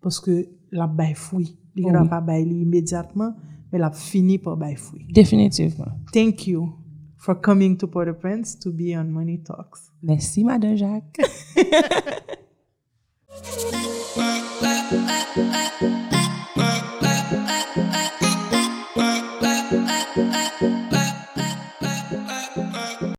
paske 0.00 0.46
la 0.72 0.88
bay 0.88 1.12
fwi. 1.16 1.50
Li 1.76 1.84
gen 1.84 2.08
pa 2.08 2.20
bay 2.24 2.46
li 2.46 2.62
imediatman, 2.64 3.34
men 3.70 3.84
la 3.84 3.92
fini 3.92 4.38
pa 4.40 4.56
bay 4.56 4.76
fwi. 4.80 5.04
Definitivman. 5.12 6.00
Thank 6.14 6.46
you 6.48 6.70
for 7.20 7.36
coming 7.36 7.76
to 7.76 7.86
Port-au-Prince 7.86 8.56
to 8.64 8.72
be 8.72 8.96
on 8.96 9.12
Money 9.12 9.38
Talks. 9.44 9.90
Merci, 10.02 10.44
Madame 10.44 10.76
Jacques. 10.76 11.20
Bye. 15.80 16.09